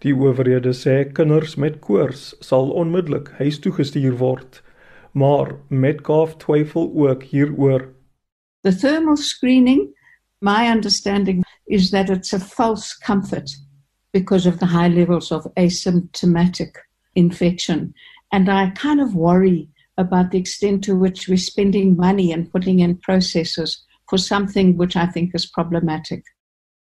[0.00, 4.62] Die owerhede sê kinders met koors sal onmiddellik huis toe gestuur word,
[5.12, 7.90] maar Metcalf twyfel ook hieroor.
[8.62, 9.92] The thermal screening,
[10.40, 13.50] my understanding is that it's a false comfort
[14.12, 16.72] because of the high levels of asymptomatic
[17.14, 17.94] infection.
[18.32, 22.80] And I kind of worry about the extent to which we're spending money and putting
[22.80, 26.24] in processes for something which I think is problematic.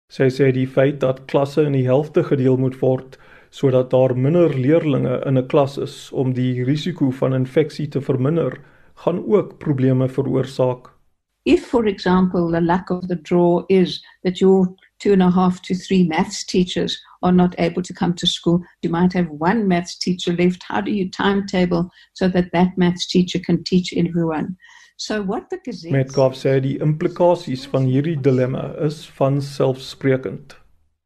[0.09, 3.19] Sy sê die feit dat klasse in die helfte gedeel moet word
[3.53, 8.57] sodat daar minder leerders in 'n klas is om die risiko van infeksie te verminder,
[9.05, 10.98] gaan ook probleme veroorsaak.
[11.45, 15.61] If, for example, the lack of the draw is that your two and a half
[15.63, 19.67] to three maths teachers are not able to come to school, you might have one
[19.67, 20.63] maths teacher left.
[20.63, 24.57] How do you timetable so that that maths teacher can teach everyone?
[24.97, 30.57] So what the Gazette Metcalf sê die implikasies van hierdie dilemma is van selfsprekend.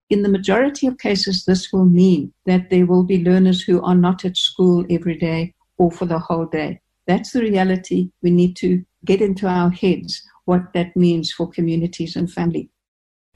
[0.09, 3.95] In the majority of cases this will mean that there will be learners who are
[3.95, 6.81] not at school every day or for the whole day.
[7.05, 8.09] That's the reality.
[8.23, 12.69] We need to get into our heads what that means for communities and family.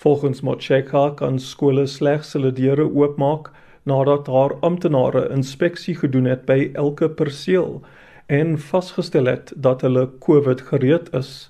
[0.03, 3.49] Volgens Motshekha kan skole slegs hulle deure oopmaak
[3.87, 7.81] nadat haar amptenare inspeksie gedoen het by elke perseel
[8.27, 11.49] en vasgestel het dat hulle COVID gereed is.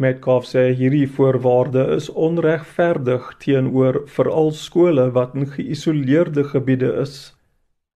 [0.00, 7.34] Metcalf sê hierdie voorwaarde is onregverdig teenoor veral skole wat in geïsoleerde gebiede is.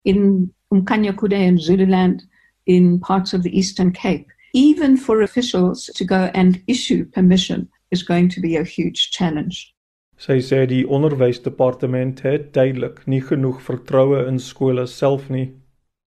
[0.08, 2.24] In Umkanyakode and Zululand
[2.64, 8.02] in parts of the Eastern Cape, even for officials to go and issue permission is
[8.02, 9.74] going to be a huge challenge.
[10.16, 15.50] Sy sê die onderwysdepartement het duidelik nie genoeg vertroue in skole self nie.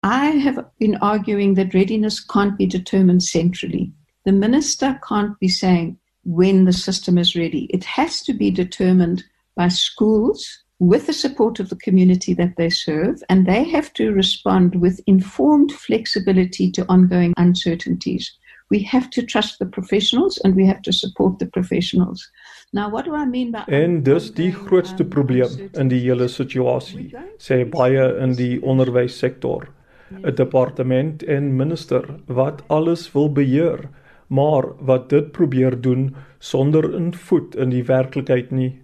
[0.03, 3.91] I have been arguing that readiness can't be determined centrally.
[4.25, 7.65] The minister can't be saying when the system is ready.
[7.73, 9.23] It has to be determined
[9.55, 14.11] by schools with the support of the community that they serve, and they have to
[14.11, 18.37] respond with informed flexibility to ongoing uncertainties.
[18.69, 22.29] We have to trust the professionals and we have to support the professionals.
[22.73, 27.11] Now what do I mean by En dis die grootste probleem in die hele situasie,
[27.37, 29.69] sê baie in die onderwyssektor.
[30.13, 33.89] 'n departement en minister wat alles wil beheer,
[34.27, 38.82] maar wat dit probeer doen sonder 'n voet in die werklikheid nie.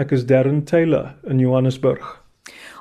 [0.00, 2.04] Ek is Darren Taylor in Johannesburg.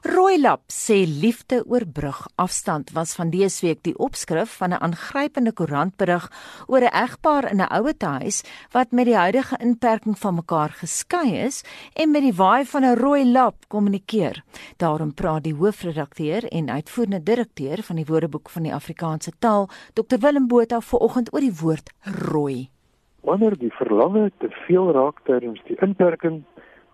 [0.08, 6.30] Rooilap sê liefde oorbrug afstand was van dese week die opskrif van 'n aangrypende koerantberig
[6.68, 11.36] oor 'n egpaar in 'n ouete huis wat met die huidige inperking van mekaar geskei
[11.48, 14.44] is en met die waai van 'n rooi lap kommunikeer.
[14.78, 20.18] Daarom praat die hoofredakteur en uitvoerende direkteur van die Woordeboek van die Afrikaanse taal, Dr
[20.20, 21.90] Willem Botha, vanoggend oor die woord
[22.32, 22.70] rooi.
[23.22, 26.44] Wanneer die verlange te veel raak tydens die inperking,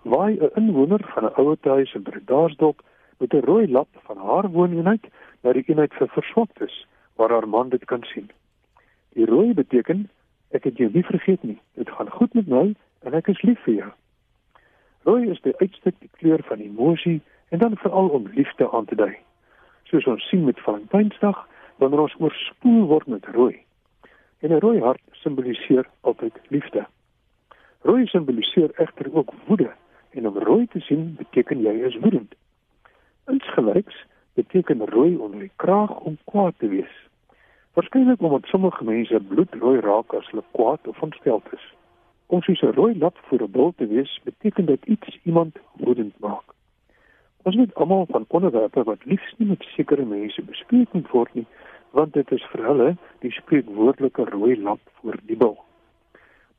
[0.05, 2.81] waai 'n inwoner van 'n ouete huis in Bredasdorp
[3.17, 5.05] met 'n rooi lap van haar wooneenheid
[5.41, 8.29] na die eenheid vir verswaktes waar haar man dit kan sien.
[9.13, 10.09] Die rooi beteken
[10.49, 11.61] ek het jou nie vergeet nie.
[11.73, 13.91] Dit gaan goed met my en ek is lief vir jou.
[15.03, 18.95] Rooi is die uitstuk die kleur van emosie en dan veral om liefde aan te
[18.95, 19.17] dui.
[19.83, 23.57] Soos ons sien met Valentynsdag wanneer ons oorspoel word met rooi.
[24.39, 26.85] En 'n rooi hart simboliseer altyd liefde.
[27.81, 29.71] Rooi simboliseer egter ook woede
[30.15, 32.35] en om rooi te sien beteken jy is woedend.
[33.31, 33.97] Insgelyks
[34.33, 36.95] beteken rooi onder die kraag om kwaad te wees.
[37.75, 41.65] Waarskynlik omdat sommige mense bloedrooi raak as hulle kwaad of ontsteld is.
[42.25, 46.19] Om soos 'n rooi lap voor 'n bil te wees, beteken dit iets iemand woedend
[46.19, 46.47] maak.
[47.43, 51.45] Ons weet almal van onderwerpe wat liefs nie met sekere mense bespreek moet word nie,
[51.89, 55.57] want dit is vir hulle die spreekwoordelike rooi lap voor die bil.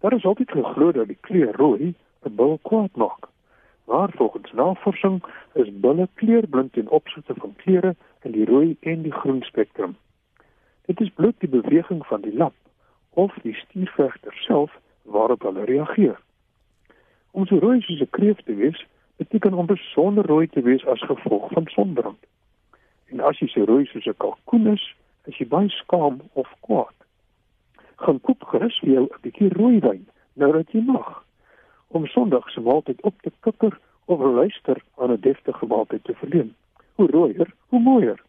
[0.01, 3.29] Daar is altyd geglo dat die kleur rooi 'n bil kwaad maak.
[3.87, 9.13] Maar volgens navorsing is bulle kleurblind ten opsigte van kleure in die rooi en die
[9.13, 9.97] groen spektrum.
[10.87, 12.55] Dit is bloot die beweging van die lap
[13.11, 16.19] of die stuurvegter self waarop hulle reageer.
[17.31, 21.03] Om so rooi soos 'n kreef te wees, beteken om besonder rooi te wees as
[21.03, 22.27] gevolg van sonbrand.
[23.07, 26.95] En as jy so rooi soos 'n kalkoen is, is jy baie skaam of kwaad.
[27.97, 31.26] Gaan koop gerus vir jou 'n bietjie rooi wyn nou dat jy mag
[31.89, 36.55] om Sondag se maaltyd op te kikker of luister aan 'n deftige maaltyd te verleen.
[36.95, 38.23] Hoe rooier, hoe mooier.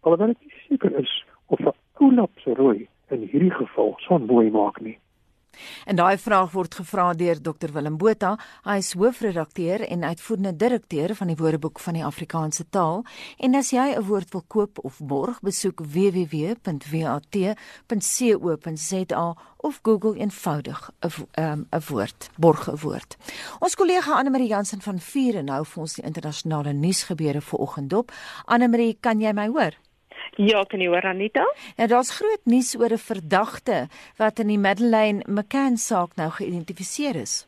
[0.00, 4.50] Alhoewel ek seker is of 'n ou lap se rooi in hierdie geval so mooi
[4.50, 4.98] maak nie.
[5.86, 8.38] En daai vraag word gevra deur Dr Willem Botha.
[8.64, 13.04] Hy is hoofredakteur en uitvoerende direkteur van die Woordeboek van die Afrikaanse taal.
[13.38, 16.64] En as jy 'n woord wil koop of borg, besoek www.wat.co.za
[19.56, 23.16] of Google eenvoudig 'n um, 'n woord, borg 'n woord.
[23.58, 27.90] Ons kollega Anne Marie Jansen van Vier en nou vir ons die internasionale nuusgebeure vanoggend
[27.90, 28.12] dop.
[28.44, 29.72] Anne Marie, kan jy my hoor?
[30.36, 31.44] Ja, kan jy hoor Anita?
[31.78, 37.16] Ja, daar's groot nuus oor 'n verdagte wat in die Madeleine McCann saak nou geïdentifiseer
[37.16, 37.46] is.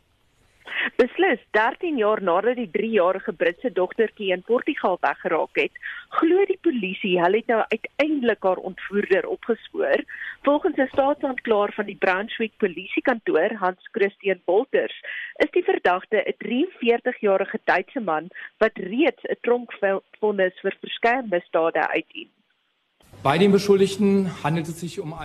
[0.96, 5.72] Beslis 13 jaar nadat die 3-jarige Britse dogtertjie in Portugal weggeraak het,
[6.18, 10.04] glo die polisie hulle het nou uiteindelik haar ontvoerder opgespoor.
[10.42, 14.96] Volgens 'n staatsaanklaer van die Brunswick polisiekantoor, Hans Christian Wolters,
[15.36, 18.28] is die verdagte 'n 43-jarige Duitse man
[18.58, 22.35] wat reeds 'n tronkvonnis vir verskeie misdade uitdien.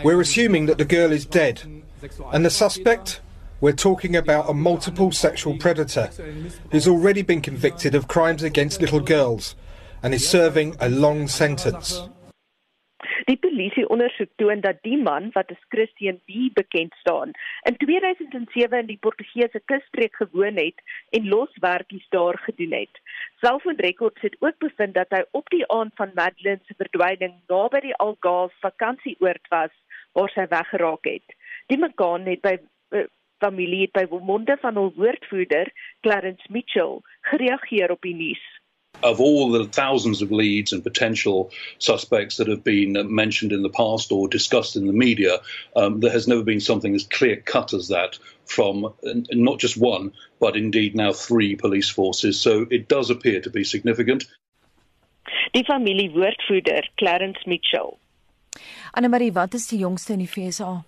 [0.04, 1.62] We're assuming that the girl is dead.
[2.34, 3.22] And the suspect?
[3.60, 6.10] We're talking about a multiple sexual predator
[6.72, 9.56] who's already been convicted of crimes against little girls
[10.02, 12.02] and is serving a long sentence.
[13.28, 17.34] Die polisie ondersoek toon dat die man wat as Christian B bekend staan,
[17.69, 23.01] in 2007 in die Portugese kusstreek gewoon het en loswerkies daar gedoen het.
[23.43, 27.95] Selfoonrekords het ook bevind dat hy op die aand van Madeleine se verdwyning naby die
[27.95, 29.74] Algarve vakansieoord was
[30.17, 31.36] waar sy weggeraak het.
[31.67, 32.57] Die mekaar het by
[32.95, 33.05] uh,
[33.41, 36.99] familie het by monde van hul woordvoerder Clarence Mitchell
[37.30, 38.43] gereageer op die nuus.
[39.04, 43.70] Of all the thousands of leads and potential suspects that have been mentioned in the
[43.70, 45.39] past or discussed in the media,
[45.76, 50.12] um, there has never been something as clear cut as that from not just one,
[50.39, 52.39] but indeed now three police forces.
[52.39, 54.26] So it does appear to be significant.
[55.54, 57.97] Die familie woordvoerder Clarence Mitchell.
[58.93, 60.84] Anne-Marie, wat is die jongste in die FSA?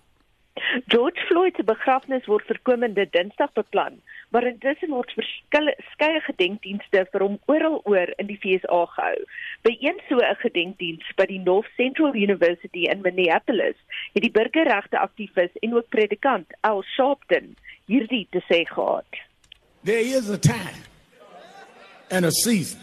[0.86, 3.96] George Floyd se begrafnis word vir komende Dinsdag beplan,
[4.30, 9.24] maar intussen word verskeie gedenkdienste vir hom oral oor in die FSA gehou.
[9.66, 13.78] By een so 'n gedenkdiens by die North Central University in Minneapolis
[14.14, 19.10] het die burgerregte aktivis en ook predikant Al Sharpton hierdie te sê gehad.
[19.84, 20.82] There is a time
[22.10, 22.80] and a season.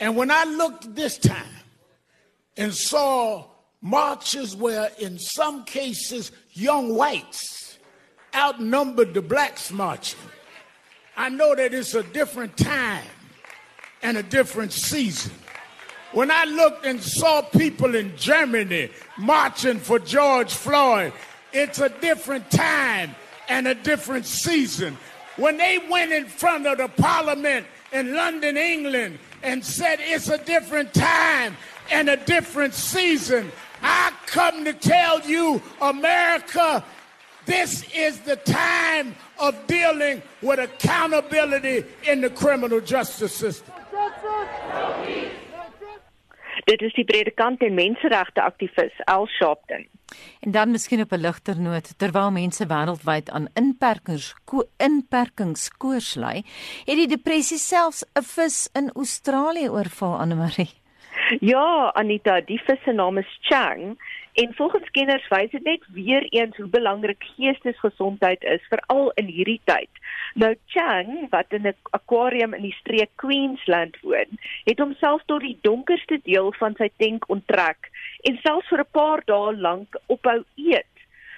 [0.00, 1.64] And when I looked this time
[2.56, 7.78] and saw marches where, in some cases, young whites
[8.34, 10.18] outnumbered the blacks marching.
[11.16, 13.04] I know that it's a different time
[14.02, 15.32] and a different season.
[16.12, 21.12] When I looked and saw people in Germany marching for George Floyd,
[21.52, 23.14] it's a different time
[23.48, 24.96] and a different season.
[25.36, 30.38] When they went in front of the parliament in London, England, and said it's a
[30.38, 31.56] different time
[31.90, 33.50] and a different season,
[33.82, 36.84] I come to tell you, America,
[37.46, 43.74] this is the time of dealing with accountability in the criminal justice system.
[46.68, 49.86] Dit is die predikant en menseregte aktivis Al Sharpton.
[50.40, 54.34] En dan miskien op 'n ligter noot, terwyl mense wêreldwyd aan inperkings
[54.76, 56.44] inperkings koers ly,
[56.84, 60.77] het die depressie selfs 'n vis in Australië oorval aan Marie.
[61.28, 63.98] Ja, Anita, die vis se naam is Chang
[64.40, 69.60] en volgens kenners wys dit net weer eens hoe belangrik geestesgesondheid is veral in hierdie
[69.68, 70.00] tyd.
[70.40, 75.58] Nou Chang, wat in 'n akwarium in die streek Queensland woon, het homself tot die
[75.62, 77.90] donkerste deel van sy tank onttrek
[78.22, 80.94] en selfs vir 'n paar dae lank ophou eet.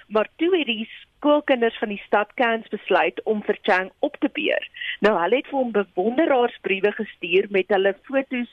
[0.07, 0.89] Maar toe het die
[1.21, 4.69] skoolkinders van die stad Cairns besluit om vir Chang op te beer.
[4.99, 8.51] Nou hulle het vir hom bewonderaarsbriewe gestuur met hulle fotos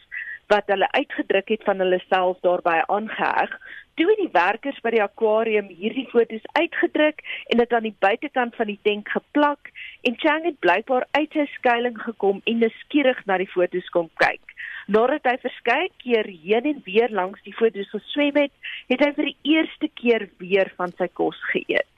[0.49, 3.53] wat hulle uitgedruk het van hulle self daarbey aangeheg.
[3.99, 7.21] Toe het die werkers by die akwarium hierdie foto's uitgedruk
[7.53, 9.73] en dit aan die buitekant van die tank geplak
[10.09, 14.55] en Chang het blykbaar uit sy skuilings gekom en nuuskierig na die foto's kom kyk.
[14.89, 18.55] Nadat hy verskeie keer heen en weer langs die foto's geswem het,
[18.89, 21.98] het hy vir die eerste keer weer van sy kos geëet.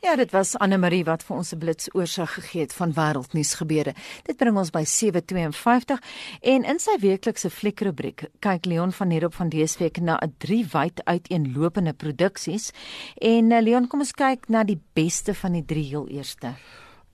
[0.00, 3.94] Ja, dit was Anne Marie wat vir ons 'n blitsoorsig gegee het van wêreldnuus gebeure.
[4.22, 6.00] Dit bring ons by 7:52
[6.40, 11.04] en in sy weeklikse fliekrubriek kyk Leon van Heerop van week na 'n drie wyd
[11.04, 12.70] uiteenlopende produksies.
[13.14, 16.54] En uh, Leon, kom ons kyk na die beste van die drie heel eerste.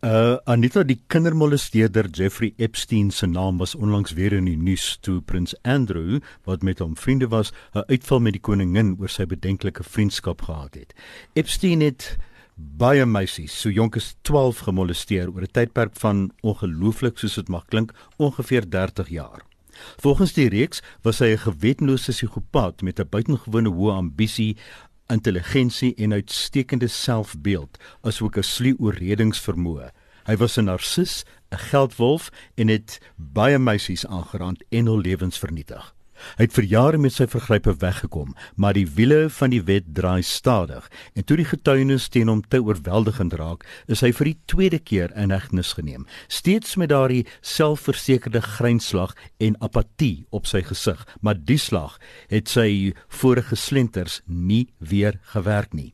[0.03, 5.21] Uh Anita die kindermolesteerder Jeffrey Epstein se naam was onlangs weer in die nuus toe
[5.21, 9.83] prins Andrew wat met hom vriende was 'n uitval met die koningin oor sy bedenklike
[9.83, 10.95] vriendskap gehad het.
[11.33, 12.19] Epstein het
[12.63, 17.65] baie meisies so jonk as 12 gemolesteer oor 'n tydperk van ongelooflik soos dit mag
[17.67, 19.43] klink ongeveer 30 jaar.
[19.97, 24.57] Volgens die reeks was hy 'n gewetenlose psigopaat met 'n buitengewone hoë ambisie
[25.09, 29.91] intelligensie en uitstekende selfbeeld, asook 'n sluw oorredingsvermoë.
[30.25, 35.95] Hy was 'n narcis, 'n geldwolf en het baie meisies aangerand en hul lewens vernietig.
[36.39, 40.23] Hy het vir jare met sy vergrype weggekom, maar die wiele van die wet draai
[40.27, 44.81] stadig en toe die getuienis teen hom te oorweldigend raak, is hy vir die tweede
[44.81, 51.39] keer in hegtenis geneem, steeds met daardie selfversekerde grynslag en apatie op sy gesig, maar
[51.39, 51.99] die slag
[52.33, 52.93] het sy
[53.23, 55.93] vorige slenters nie weer gewerk nie.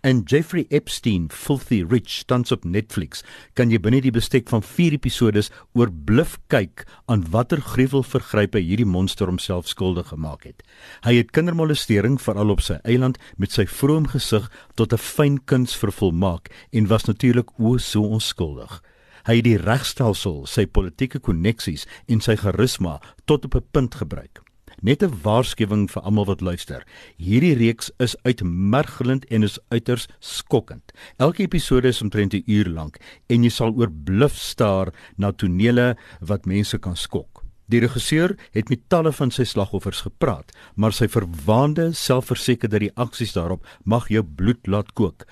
[0.00, 3.24] En Jeffrey Epstein, Filthy Rich, tans op Netflix,
[3.54, 5.42] kan jy binne die bestek van 4 episode
[5.78, 10.62] oor bluf kyk aan watter gruwelvergrype hierdie monster homself skuldig gemaak het.
[11.06, 15.76] Hy het kindermolestering veral op sy eiland met sy vroom gesig tot 'n fyn kuns
[15.76, 18.82] vervolmaak en was natuurlik o so onskuldig.
[19.26, 24.49] Hy het die regstelsel, sy politieke koneksies en sy charisma tot op 'n punt gebruik.
[24.82, 26.86] Net 'n waarskuwing vir almal wat luister.
[27.16, 30.92] Hierdie reeks is uitmergelend en is uiters skokkend.
[31.16, 32.96] Elke episode is omtrent 'n uur lank
[33.28, 37.44] en jy sal oorbluf staar na tonele wat mense kan skok.
[37.68, 43.66] Die regisseur het met talle van sy slagoffers gepraat, maar sy verwaande, selfversekerde reaksies daarop
[43.84, 45.26] mag jou bloed laat kook.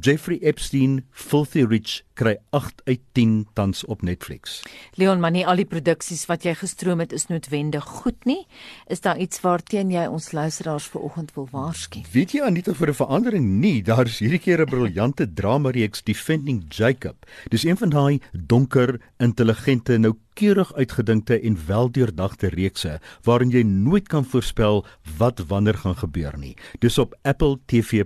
[0.00, 4.62] Jeffrey Epstein, Filthy Rich kry 8 uit 10 tans op Netflix.
[4.96, 8.46] Leon, maar nie al die produksies wat jy gestroom het is noodwendig goed nie.
[8.88, 12.02] Is daar iets waarteen jy ons luisteraars vanoggend wil waarsku?
[12.12, 16.02] Weet jy Anita vir 'n verandering nie, daar is hierdie keer 'n briljante drama reeks
[16.02, 17.26] Defending Jacob.
[17.50, 24.08] Dis een van daai donker, intelligente, nou keurig uitgedinkte en weldeurdagte reekse waarin jy nooit
[24.12, 24.84] kan voorspel
[25.18, 26.54] wat wanneer gaan gebeur nie.
[26.80, 28.04] Dis op Apple TV+.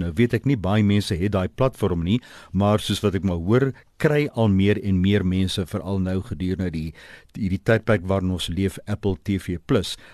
[0.00, 2.20] Nou weet ek nie baie mense het daai platform nie,
[2.52, 3.70] maar soos wat ek maar hoor
[4.02, 6.92] kry al meer en meer mense veral nou gedurende die
[7.38, 9.58] hierdie tydperk waarin ons leef Apple TV+.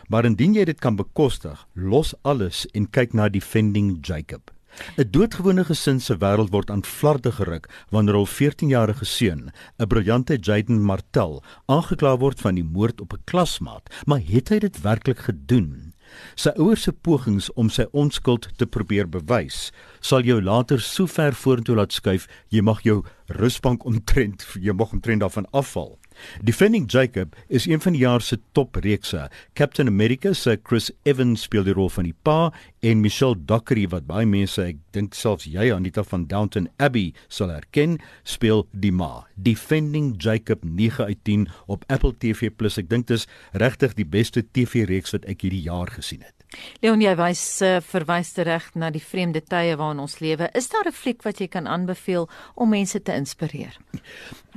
[0.09, 4.53] Maar indien jy dit kan bekostig, los alles en kyk na Defending Jacob.
[4.97, 10.39] 'n Doodgewone gesin se wêreld word aan flarde geruk wanneer hul 14-jarige seun, 'n briljante
[10.41, 15.19] Jaden Martel, aangekla word van die moord op 'n klasmaat, maar het hy dit werklik
[15.29, 15.92] gedoen?
[16.37, 21.33] Sy ouers se pogings om sy onskuld te probeer bewys, sal jou later so ver
[21.33, 23.03] vorentoe laat skuif, jy mag jou
[23.39, 25.97] rusbank omtrent, jy mag omtrent daarvan afval.
[26.43, 29.29] Defending Jacob is een van die jaar se topreekse.
[29.55, 34.07] Captain America se Chris Evans speel die rol van die pa en Michelle Dockery wat
[34.07, 39.25] baie mense, ek dink selfs jy Anita van Downton Abbey sal herken, speel die ma.
[39.37, 42.51] Defending Jacob 9 uit 10 op Apple TV+.
[42.53, 46.43] Ek dink dit is regtig die beste TV-reeks wat ek hierdie jaar gesien het.
[46.83, 50.51] Leon, jy wys uh, verwys reg na die vreemde tye waarin ons lewe.
[50.59, 53.77] Is daar 'n fliek wat jy kan aanbeveel om mense te inspireer?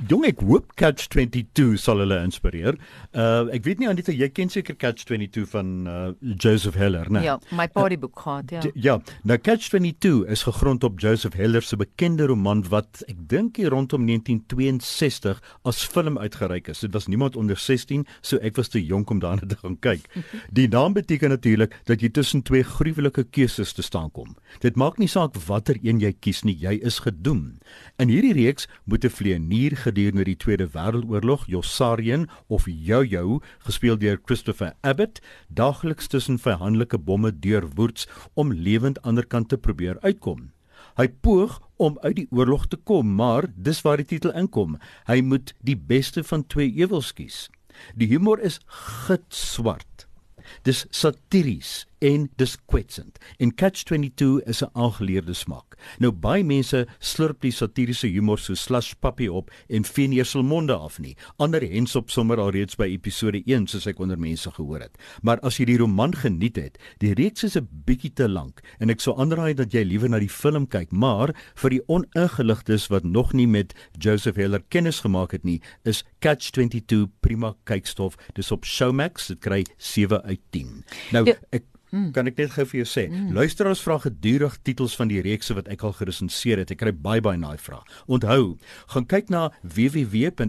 [0.04, 2.76] Jong, ek hoop Catch 22 sal hulle inspireer.
[3.16, 7.22] Uh ek weet nie Anita, jy ken seker Catch 22 van uh Joseph Heller, né?
[7.24, 8.64] Ja, my partyboek uh, gehad, ja.
[8.74, 13.56] Ja, nou Catch 22 is gegrond op Joseph Heller se bekende roman wat ek dink
[13.56, 16.84] hier rondom 1962 as film uitgereik is.
[16.84, 20.04] Dit was niemand onder 16, so ek was te jonk om daarna te gaan kyk.
[20.58, 24.36] Die naam beteken natuurlik dat jy tussen twee gruwelike keuses te staan kom.
[24.60, 27.56] Dit maak nie saak watter een jy kies nie, jy is gedoem.
[27.96, 34.18] In hierdie reeks moet 'n vleienier gedurende die Tweede Wêreldoorlog, Jossarian of Jojo, gespeel deur
[34.26, 40.50] Christopher Abbott, daagliks tussen vyandelike bomme deurwoets om lewend aanderkant te probeer uitkom.
[40.96, 44.78] Hy poog om uit die oorlog te kom, maar dis waar die titel inkom.
[45.06, 47.46] Hy moet die beste van twee ewels kies.
[47.94, 48.58] Die humor is
[49.06, 50.06] gitswart.
[50.64, 53.18] Dis satiries en dis kwetsend.
[53.38, 55.76] En Catch-22 is 'n aangeleerde smaak.
[55.98, 60.42] Nou baie mense slurp die satiriese humor so slush puppy op en vee nie sel
[60.42, 61.16] monde af nie.
[61.36, 64.96] Ander hens op sommer al reeds by episode 1 soos ek onder mense gehoor het.
[65.22, 68.90] Maar as jy die roman geniet het, die reeks is 'n bietjie te lank en
[68.90, 73.04] ek sou aanraai dat jy liewer na die film kyk, maar vir die oningeligtes wat
[73.04, 78.16] nog nie met Joseph Heller kennis gemaak het nie, is Catch-22 prima kykstof.
[78.34, 80.84] Dis op Showmax, dit kry 7 uit 10.
[81.12, 81.34] Nou ja.
[81.50, 82.10] ek Hmm.
[82.12, 83.32] Kan ek net gou vir jou sê, hmm.
[83.36, 86.70] luisteraars vra gedurig titels van die reekse wat ek al geresenseer het.
[86.74, 87.82] Ek kry baie baie naai vrae.
[88.10, 88.56] Onthou,
[88.92, 90.40] gaan kyk na www.rsg.co.za,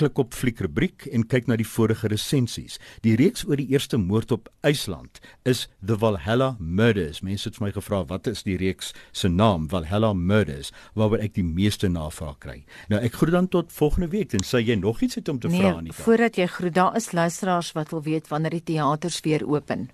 [0.00, 2.78] klik op fliek rubriek en kyk na die vorige resensies.
[3.04, 7.20] Die reeks oor die eerste moord op IJsland is The Valhalla Murders.
[7.22, 9.68] Mense het vir my gevra wat is die reeks se naam?
[9.72, 12.64] Valhalla Murders, waaroor ek die meeste navraag kry.
[12.92, 15.48] Nou ek groet dan tot volgende week en sê jy nog iets het om te
[15.52, 15.92] nee, vra nie.
[15.92, 19.90] Voordat jy groet, daar is luisteraars wat wil weet wanneer die teater teaters weer open?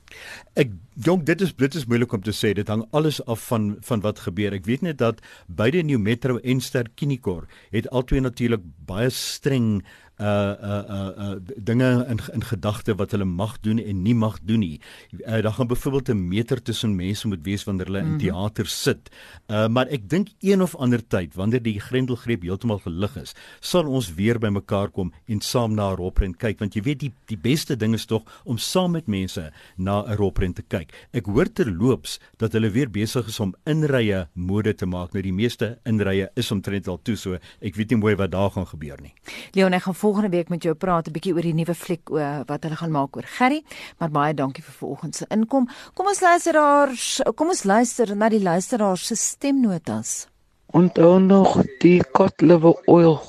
[0.59, 0.73] Ek
[1.05, 2.53] jong dit is is moeilik om te sê.
[2.55, 4.53] Dit hang alles af van van wat gebeur.
[4.53, 9.85] Ek weet net dat beide New Metro en Ster-Kinikor het albei natuurlik baie streng
[10.21, 14.39] uh uh uh, uh dinge in in gedagte wat hulle mag doen en nie mag
[14.43, 14.81] doen nie.
[15.13, 18.19] Uh, daar gaan byvoorbeeld 'n meter tussen mense moet wees wanneer hulle in mm -hmm.
[18.19, 19.11] teater sit.
[19.47, 23.87] Uh maar ek dink een of ander tyd wanneer die grendelgreep heeltemal gelig is, sal
[23.87, 27.39] ons weer bymekaar kom en saam na 'n roprent kyk want jy weet die die
[27.39, 30.93] beste ding is tog om saam met mense na 'n roprent te kyk.
[31.13, 35.13] Ek hoor terloops dat hulle weer besig is om inrye mode te maak.
[35.13, 38.51] Nou die meeste inrye is omtrent al toe so ek weet nie mooi wat daar
[38.51, 39.13] gaan gebeur nie.
[39.53, 42.17] Leon, ek gaan volgende week met jou praat 'n bietjie oor die nuwe fliek o
[42.49, 43.61] wat hulle gaan maak oor Gerry,
[43.99, 45.69] maar baie dankie vir vanoggend se inkom.
[45.95, 50.27] Kom ons luisteraars, kom ons luister na die luisteraars se stemnotas.
[50.73, 53.21] Onthou nog die kotlewe oil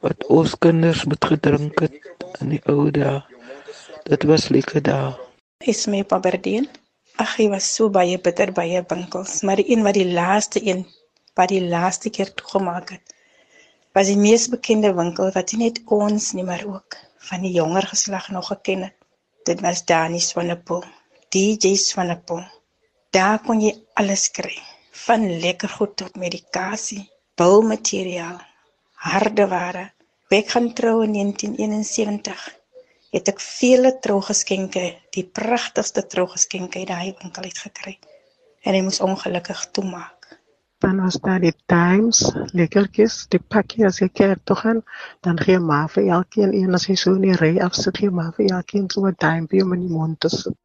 [0.00, 1.94] wat ons kinders moet gedrink het
[2.40, 3.22] in die ou dae.
[4.04, 5.14] Dit was lekker dae.
[5.58, 6.68] Is my Paberdien.
[7.16, 10.86] Ag, hy was so baie bitter baie winkels, maar die een wat die laaste een
[11.38, 13.14] wat die laaste keer toegemaak het,
[13.96, 16.96] was die mees bekende winkel wat nie net ons nie, maar ook
[17.30, 18.96] van die jonger geslag nog geken het.
[19.48, 20.84] Dit was Dani Swanepoel,
[21.32, 22.44] DJ Swanepoel.
[23.10, 24.56] Daar kon jy alles kry,
[25.06, 27.06] van lekker goed tot medikasie,
[27.40, 28.40] boumateriaal,
[29.08, 29.86] harde ware.
[30.28, 32.44] Ek gaan trou in 1971.
[33.16, 34.84] Het ek vele trougeskenke,
[35.16, 37.96] die pragtigste trougeskenke uit daai winkel uit gekry.
[38.68, 40.17] En hy moes ongelukkig toemaak.
[40.78, 42.18] Dan was daar die Times,
[42.58, 44.82] lekkertjies, die pakkie as jy kerk toe gaan,
[45.26, 48.30] dan gee ma vir elkeen een as jy so in die ry afsit, gee ma
[48.36, 50.56] vir elkeen so 'n duimpie om in die mond te sit.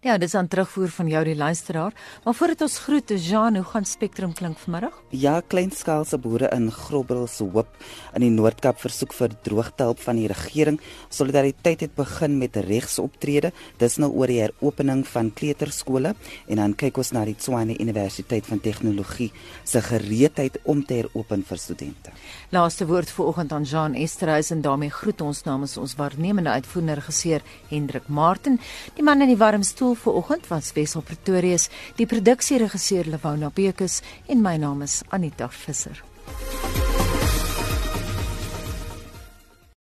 [0.00, 1.92] Ja, dis 'n terugvoer van jou die luisteraar.
[2.24, 5.02] Maar voordat ons groet, Jean, hoe gaan Spectrum klink vanmiddag?
[5.10, 7.68] Ja, kleinskaalse boere in Grobberal se hoop
[8.14, 10.80] in die Noord-Kaap versoek vir droogtehulp van die regering.
[11.08, 13.52] Solidariteit het begin met regsoptrede.
[13.78, 16.14] Dis nou oor die heropening van kleuterskole
[16.46, 19.32] en dan kyk ons na die Tshwane Universiteit van Tegnologie
[19.64, 22.12] se gereedheid om te heropen vir studente.
[22.50, 26.94] Laaste woord vir oggend aan Jean Esterhuis en daarmee groet ons namens ons waarnemende uitvoerende
[27.00, 28.58] regisseur Hendrik Martin.
[28.96, 34.40] Die man in die warm stoel vanoggend was Wessel Pretorius, die produksieregisseur Lewona Bekus en
[34.40, 36.02] my naam is Anita Visser.